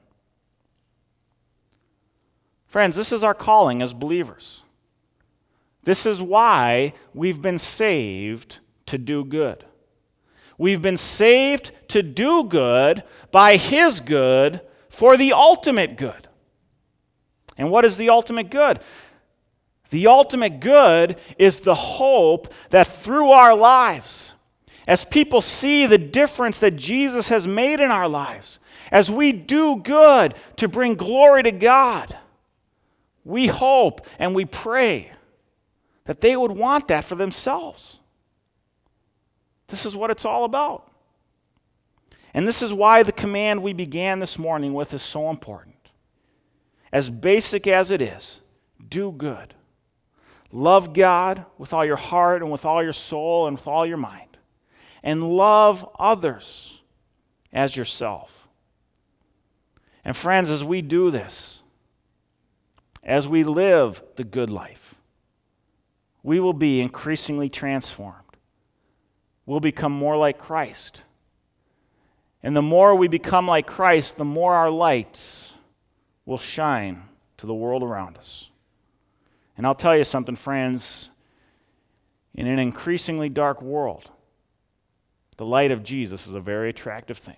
Friends, 2.66 2.96
this 2.96 3.12
is 3.12 3.22
our 3.22 3.34
calling 3.34 3.82
as 3.82 3.92
believers. 3.92 4.62
This 5.84 6.06
is 6.06 6.22
why 6.22 6.94
we've 7.12 7.42
been 7.42 7.58
saved 7.58 8.60
to 8.86 8.96
do 8.96 9.26
good. 9.26 9.66
We've 10.56 10.80
been 10.80 10.96
saved 10.96 11.70
to 11.88 12.02
do 12.02 12.44
good 12.44 13.04
by 13.30 13.58
His 13.58 14.00
good 14.00 14.62
for 14.88 15.18
the 15.18 15.34
ultimate 15.34 15.98
good. 15.98 16.28
And 17.58 17.70
what 17.70 17.84
is 17.84 17.98
the 17.98 18.08
ultimate 18.08 18.48
good? 18.48 18.80
The 19.90 20.06
ultimate 20.06 20.60
good 20.60 21.18
is 21.38 21.60
the 21.60 21.74
hope 21.74 22.54
that 22.70 22.86
through 22.86 23.32
our 23.32 23.54
lives, 23.54 24.32
as 24.88 25.04
people 25.04 25.42
see 25.42 25.84
the 25.84 25.98
difference 25.98 26.58
that 26.60 26.74
Jesus 26.74 27.28
has 27.28 27.46
made 27.46 27.78
in 27.78 27.90
our 27.90 28.08
lives, 28.08 28.58
as 28.90 29.10
we 29.10 29.32
do 29.32 29.76
good 29.76 30.34
to 30.56 30.66
bring 30.66 30.94
glory 30.94 31.42
to 31.42 31.52
God, 31.52 32.16
we 33.22 33.48
hope 33.48 34.06
and 34.18 34.34
we 34.34 34.46
pray 34.46 35.12
that 36.06 36.22
they 36.22 36.34
would 36.34 36.52
want 36.52 36.88
that 36.88 37.04
for 37.04 37.16
themselves. 37.16 38.00
This 39.66 39.84
is 39.84 39.94
what 39.94 40.10
it's 40.10 40.24
all 40.24 40.44
about. 40.44 40.90
And 42.32 42.48
this 42.48 42.62
is 42.62 42.72
why 42.72 43.02
the 43.02 43.12
command 43.12 43.62
we 43.62 43.74
began 43.74 44.20
this 44.20 44.38
morning 44.38 44.72
with 44.72 44.94
is 44.94 45.02
so 45.02 45.28
important. 45.28 45.76
As 46.90 47.10
basic 47.10 47.66
as 47.66 47.90
it 47.90 48.00
is, 48.00 48.40
do 48.88 49.12
good. 49.12 49.52
Love 50.50 50.94
God 50.94 51.44
with 51.58 51.74
all 51.74 51.84
your 51.84 51.96
heart 51.96 52.40
and 52.40 52.50
with 52.50 52.64
all 52.64 52.82
your 52.82 52.94
soul 52.94 53.46
and 53.46 53.58
with 53.58 53.66
all 53.66 53.84
your 53.84 53.98
mind. 53.98 54.27
And 55.02 55.22
love 55.24 55.88
others 55.98 56.80
as 57.52 57.76
yourself. 57.76 58.48
And 60.04 60.16
friends, 60.16 60.50
as 60.50 60.64
we 60.64 60.82
do 60.82 61.10
this, 61.10 61.62
as 63.02 63.28
we 63.28 63.44
live 63.44 64.02
the 64.16 64.24
good 64.24 64.50
life, 64.50 64.94
we 66.22 66.40
will 66.40 66.52
be 66.52 66.80
increasingly 66.80 67.48
transformed. 67.48 68.16
We'll 69.46 69.60
become 69.60 69.92
more 69.92 70.16
like 70.16 70.38
Christ. 70.38 71.04
And 72.42 72.54
the 72.54 72.62
more 72.62 72.94
we 72.94 73.08
become 73.08 73.48
like 73.48 73.66
Christ, 73.66 74.16
the 74.16 74.24
more 74.24 74.54
our 74.54 74.70
lights 74.70 75.52
will 76.26 76.38
shine 76.38 77.02
to 77.38 77.46
the 77.46 77.54
world 77.54 77.82
around 77.82 78.18
us. 78.18 78.50
And 79.56 79.66
I'll 79.66 79.74
tell 79.74 79.96
you 79.96 80.04
something, 80.04 80.36
friends, 80.36 81.08
in 82.34 82.46
an 82.46 82.58
increasingly 82.58 83.28
dark 83.28 83.60
world, 83.62 84.10
the 85.38 85.46
light 85.46 85.70
of 85.70 85.82
Jesus 85.82 86.26
is 86.26 86.34
a 86.34 86.40
very 86.40 86.68
attractive 86.68 87.16
thing. 87.16 87.36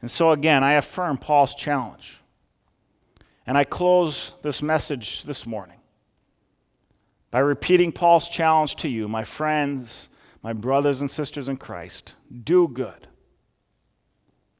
And 0.00 0.10
so, 0.10 0.30
again, 0.30 0.64
I 0.64 0.72
affirm 0.72 1.18
Paul's 1.18 1.54
challenge. 1.54 2.20
And 3.46 3.58
I 3.58 3.64
close 3.64 4.32
this 4.42 4.62
message 4.62 5.24
this 5.24 5.46
morning 5.46 5.80
by 7.30 7.40
repeating 7.40 7.92
Paul's 7.92 8.28
challenge 8.28 8.76
to 8.76 8.88
you, 8.88 9.08
my 9.08 9.24
friends, 9.24 10.08
my 10.42 10.52
brothers 10.52 11.00
and 11.00 11.10
sisters 11.10 11.48
in 11.48 11.56
Christ 11.56 12.14
do 12.44 12.68
good. 12.68 13.08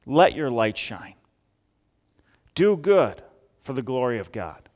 Let 0.05 0.35
your 0.35 0.51
light 0.51 0.77
shine. 0.77 1.15
Do 2.57 2.77
good 2.77 3.23
for 3.61 3.73
the 3.73 3.83
glory 3.83 4.19
of 4.19 4.33
God. 4.33 4.69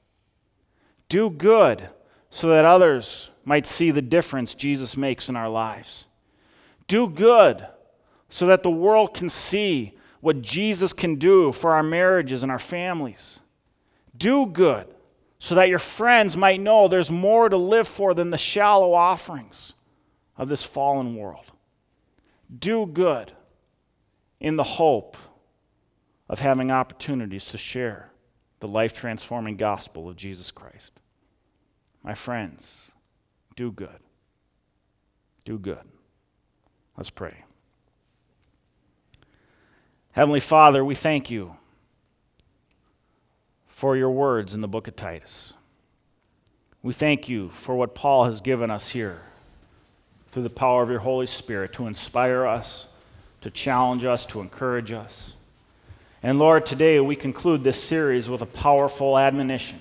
Do 1.09 1.30
good 1.30 1.91
so 2.30 2.49
that 2.49 2.64
others 2.64 3.30
might 3.45 3.66
see 3.66 3.91
the 3.91 4.03
difference 4.03 4.55
Jesus 4.55 4.97
makes 4.97 5.28
in 5.28 5.34
our 5.34 5.49
lives. 5.49 6.07
Do 6.87 7.09
good 7.09 7.66
so 8.28 8.47
that 8.47 8.62
the 8.62 8.70
world 8.70 9.14
can 9.14 9.28
see 9.28 9.97
what 10.20 10.43
Jesus 10.43 10.93
can 10.93 11.16
do 11.16 11.53
for 11.53 11.72
our 11.72 11.82
marriages 11.82 12.43
and 12.43 12.51
our 12.51 12.59
families. 12.59 13.41
Do 14.16 14.47
good 14.47 14.87
so 15.39 15.55
that 15.55 15.68
your 15.68 15.78
friends 15.78 16.37
might 16.37 16.61
know 16.61 16.89
there's 16.89 17.11
more 17.11 17.49
to 17.49 17.57
live 17.57 17.87
for 17.87 18.14
than 18.14 18.30
the 18.30 18.39
shallow 18.39 18.95
offerings 18.95 19.74
of 20.37 20.49
this 20.49 20.62
fallen 20.62 21.16
world. 21.16 21.45
Do 22.59 22.87
good 22.87 23.32
in 24.41 24.57
the 24.57 24.64
hope 24.64 25.16
of 26.28 26.41
having 26.41 26.70
opportunities 26.70 27.47
to 27.47 27.59
share 27.59 28.11
the 28.61 28.68
life 28.68 28.93
transforming 28.93 29.57
gospel 29.57 30.09
of 30.09 30.16
Jesus 30.16 30.51
Christ. 30.51 30.93
My 32.03 32.14
friends, 32.14 32.93
do 33.55 33.70
good. 33.70 34.01
Do 35.45 35.59
good. 35.59 35.95
Let's 36.97 37.11
pray. 37.11 37.44
Heavenly 40.12 40.40
Father, 40.40 40.84
we 40.84 40.94
thank 40.94 41.30
you 41.30 41.57
for 43.68 43.97
your 43.97 44.11
words 44.11 44.55
in 44.55 44.62
the 44.62 44.68
book 44.68 44.88
of 44.88 44.97
Titus. 44.97 45.53
We 46.82 46.94
thank 46.94 47.28
you 47.28 47.51
for 47.51 47.74
what 47.74 47.94
Paul 47.94 48.24
has 48.24 48.40
given 48.40 48.70
us 48.70 48.88
here 48.88 49.20
through 50.28 50.44
the 50.44 50.51
power 50.51 50.82
of 50.82 50.88
your 50.88 51.01
Holy 51.01 51.26
Spirit 51.26 51.74
to 51.74 51.86
inspire 51.86 52.47
us, 52.47 52.86
to 53.42 53.51
challenge 53.51 54.05
us, 54.05 54.24
to 54.26 54.40
encourage 54.40 54.92
us. 54.92 55.34
And 56.22 56.38
Lord, 56.38 56.64
today 56.64 56.99
we 57.01 57.16
conclude 57.16 57.62
this 57.62 57.82
series 57.82 58.28
with 58.28 58.40
a 58.40 58.47
powerful 58.47 59.18
admonition 59.18 59.80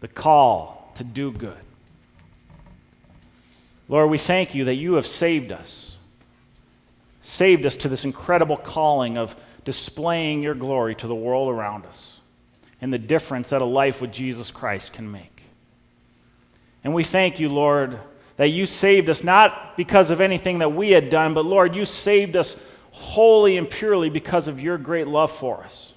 the 0.00 0.08
call 0.08 0.92
to 0.94 1.04
do 1.04 1.32
good. 1.32 1.58
Lord, 3.90 4.08
we 4.08 4.18
thank 4.18 4.54
you 4.54 4.66
that 4.66 4.76
you 4.76 4.94
have 4.94 5.06
saved 5.06 5.50
us, 5.50 5.96
saved 7.24 7.66
us 7.66 7.74
to 7.78 7.88
this 7.88 8.04
incredible 8.04 8.56
calling 8.56 9.18
of 9.18 9.34
displaying 9.64 10.42
your 10.42 10.54
glory 10.54 10.94
to 10.94 11.08
the 11.08 11.14
world 11.14 11.52
around 11.52 11.84
us 11.84 12.20
and 12.80 12.92
the 12.92 12.98
difference 12.98 13.48
that 13.48 13.60
a 13.60 13.64
life 13.66 14.00
with 14.00 14.12
Jesus 14.12 14.52
Christ 14.52 14.92
can 14.92 15.10
make. 15.10 15.42
And 16.84 16.94
we 16.94 17.02
thank 17.02 17.40
you, 17.40 17.48
Lord, 17.48 17.98
that 18.36 18.50
you 18.50 18.64
saved 18.64 19.10
us 19.10 19.24
not 19.24 19.76
because 19.76 20.12
of 20.12 20.20
anything 20.20 20.60
that 20.60 20.72
we 20.72 20.92
had 20.92 21.10
done, 21.10 21.34
but 21.34 21.44
Lord, 21.44 21.74
you 21.74 21.84
saved 21.84 22.36
us 22.36 22.54
wholly 22.92 23.56
and 23.56 23.68
purely 23.68 24.08
because 24.08 24.46
of 24.46 24.60
your 24.60 24.78
great 24.78 25.08
love 25.08 25.32
for 25.32 25.64
us. 25.64 25.94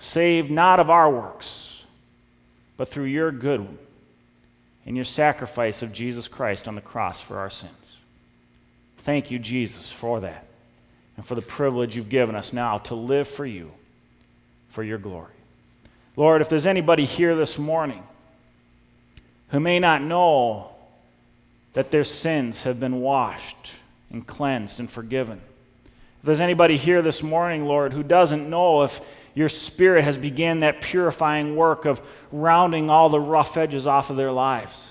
Saved 0.00 0.50
not 0.50 0.80
of 0.80 0.90
our 0.90 1.08
works, 1.08 1.84
but 2.76 2.88
through 2.88 3.04
your 3.04 3.30
good 3.30 3.78
and 4.86 4.96
your 4.96 5.04
sacrifice 5.04 5.82
of 5.82 5.92
Jesus 5.92 6.28
Christ 6.28 6.68
on 6.68 6.74
the 6.74 6.80
cross 6.80 7.20
for 7.20 7.38
our 7.38 7.50
sins. 7.50 7.72
Thank 8.98 9.30
you, 9.30 9.38
Jesus, 9.38 9.90
for 9.92 10.20
that 10.20 10.46
and 11.16 11.26
for 11.26 11.34
the 11.34 11.42
privilege 11.42 11.96
you've 11.96 12.08
given 12.08 12.34
us 12.34 12.52
now 12.52 12.78
to 12.78 12.94
live 12.94 13.28
for 13.28 13.44
you, 13.44 13.72
for 14.70 14.82
your 14.82 14.98
glory. 14.98 15.32
Lord, 16.16 16.40
if 16.40 16.48
there's 16.48 16.66
anybody 16.66 17.04
here 17.04 17.34
this 17.34 17.58
morning 17.58 18.02
who 19.48 19.60
may 19.60 19.78
not 19.78 20.02
know 20.02 20.70
that 21.74 21.90
their 21.90 22.04
sins 22.04 22.62
have 22.62 22.80
been 22.80 23.00
washed, 23.00 23.72
and 24.10 24.26
cleansed 24.26 24.78
and 24.80 24.90
forgiven. 24.90 25.40
If 26.20 26.24
there's 26.24 26.40
anybody 26.40 26.76
here 26.76 27.02
this 27.02 27.22
morning, 27.22 27.66
Lord, 27.66 27.92
who 27.92 28.02
doesn't 28.02 28.48
know 28.48 28.82
if 28.82 29.00
your 29.36 29.50
Spirit 29.50 30.02
has 30.02 30.16
begun 30.16 30.60
that 30.60 30.80
purifying 30.80 31.56
work 31.56 31.84
of 31.84 32.00
rounding 32.32 32.88
all 32.88 33.10
the 33.10 33.20
rough 33.20 33.58
edges 33.58 33.86
off 33.86 34.08
of 34.08 34.16
their 34.16 34.32
lives. 34.32 34.88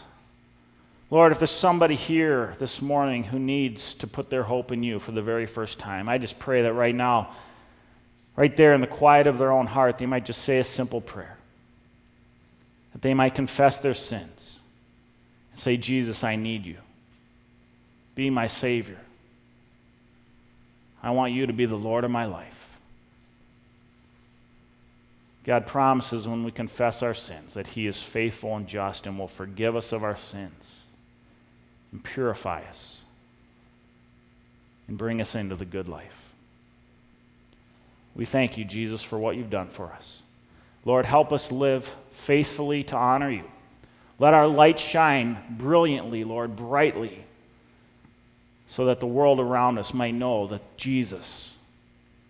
Lord, 1.09 1.31
if 1.31 1.39
there's 1.39 1.49
somebody 1.49 1.95
here 1.95 2.55
this 2.59 2.79
morning 2.79 3.23
who 3.23 3.39
needs 3.39 3.95
to 3.95 4.07
put 4.07 4.29
their 4.29 4.43
hope 4.43 4.71
in 4.71 4.83
you 4.83 4.99
for 4.99 5.11
the 5.11 5.21
very 5.23 5.47
first 5.47 5.79
time, 5.79 6.07
I 6.07 6.19
just 6.19 6.37
pray 6.37 6.61
that 6.61 6.73
right 6.73 6.93
now, 6.93 7.31
right 8.35 8.55
there 8.55 8.73
in 8.73 8.81
the 8.81 8.87
quiet 8.87 9.25
of 9.25 9.39
their 9.39 9.51
own 9.51 9.65
heart, 9.65 9.97
they 9.97 10.05
might 10.05 10.25
just 10.25 10.43
say 10.43 10.59
a 10.59 10.63
simple 10.63 11.01
prayer. 11.01 11.37
That 12.93 13.01
they 13.01 13.15
might 13.15 13.33
confess 13.33 13.79
their 13.79 13.95
sins 13.95 14.59
and 15.53 15.59
say, 15.59 15.75
Jesus, 15.75 16.23
I 16.23 16.35
need 16.35 16.67
you. 16.67 16.77
Be 18.13 18.29
my 18.29 18.45
Savior. 18.45 18.99
I 21.01 21.09
want 21.09 21.33
you 21.33 21.47
to 21.47 21.53
be 21.53 21.65
the 21.65 21.75
Lord 21.75 22.03
of 22.03 22.11
my 22.11 22.25
life. 22.25 22.64
God 25.45 25.67
promises 25.67 26.27
when 26.27 26.43
we 26.43 26.51
confess 26.51 27.03
our 27.03 27.13
sins 27.13 27.53
that 27.53 27.67
He 27.67 27.85
is 27.85 28.01
faithful 28.01 28.55
and 28.55 28.67
just 28.67 29.05
and 29.05 29.17
will 29.17 29.27
forgive 29.27 29.75
us 29.75 29.91
of 29.91 30.03
our 30.03 30.17
sins 30.17 30.79
and 31.91 32.03
purify 32.03 32.61
us 32.61 32.97
and 34.87 34.97
bring 34.97 35.21
us 35.21 35.35
into 35.35 35.55
the 35.55 35.65
good 35.65 35.87
life. 35.87 36.29
We 38.15 38.25
thank 38.25 38.57
you, 38.57 38.65
Jesus, 38.65 39.03
for 39.03 39.19
what 39.19 39.35
you've 39.35 39.51
done 39.51 39.67
for 39.67 39.91
us. 39.91 40.21
Lord, 40.83 41.05
help 41.05 41.31
us 41.31 41.51
live 41.51 41.95
faithfully 42.13 42.83
to 42.85 42.95
honor 42.95 43.29
you. 43.29 43.43
Let 44.17 44.33
our 44.33 44.47
light 44.47 44.79
shine 44.79 45.37
brilliantly, 45.49 46.23
Lord, 46.23 46.55
brightly 46.55 47.23
so 48.67 48.85
that 48.85 48.99
the 48.99 49.05
world 49.05 49.39
around 49.39 49.77
us 49.77 49.93
might 49.93 50.15
know 50.15 50.47
that 50.47 50.77
Jesus 50.77 51.53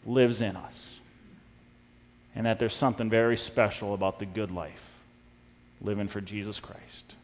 lives 0.05 0.41
in 0.41 0.57
us 0.57 0.94
and 2.35 2.45
that 2.45 2.59
there's 2.59 2.73
something 2.73 3.09
very 3.09 3.37
special 3.37 3.93
about 3.93 4.19
the 4.19 4.25
good 4.25 4.51
life 4.51 4.83
living 5.81 6.07
for 6.07 6.21
Jesus 6.21 6.59
Christ. 6.59 7.15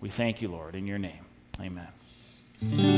We 0.00 0.10
thank 0.10 0.40
you, 0.42 0.48
Lord, 0.48 0.74
in 0.74 0.86
your 0.86 0.98
name. 0.98 1.24
Amen. 1.60 2.94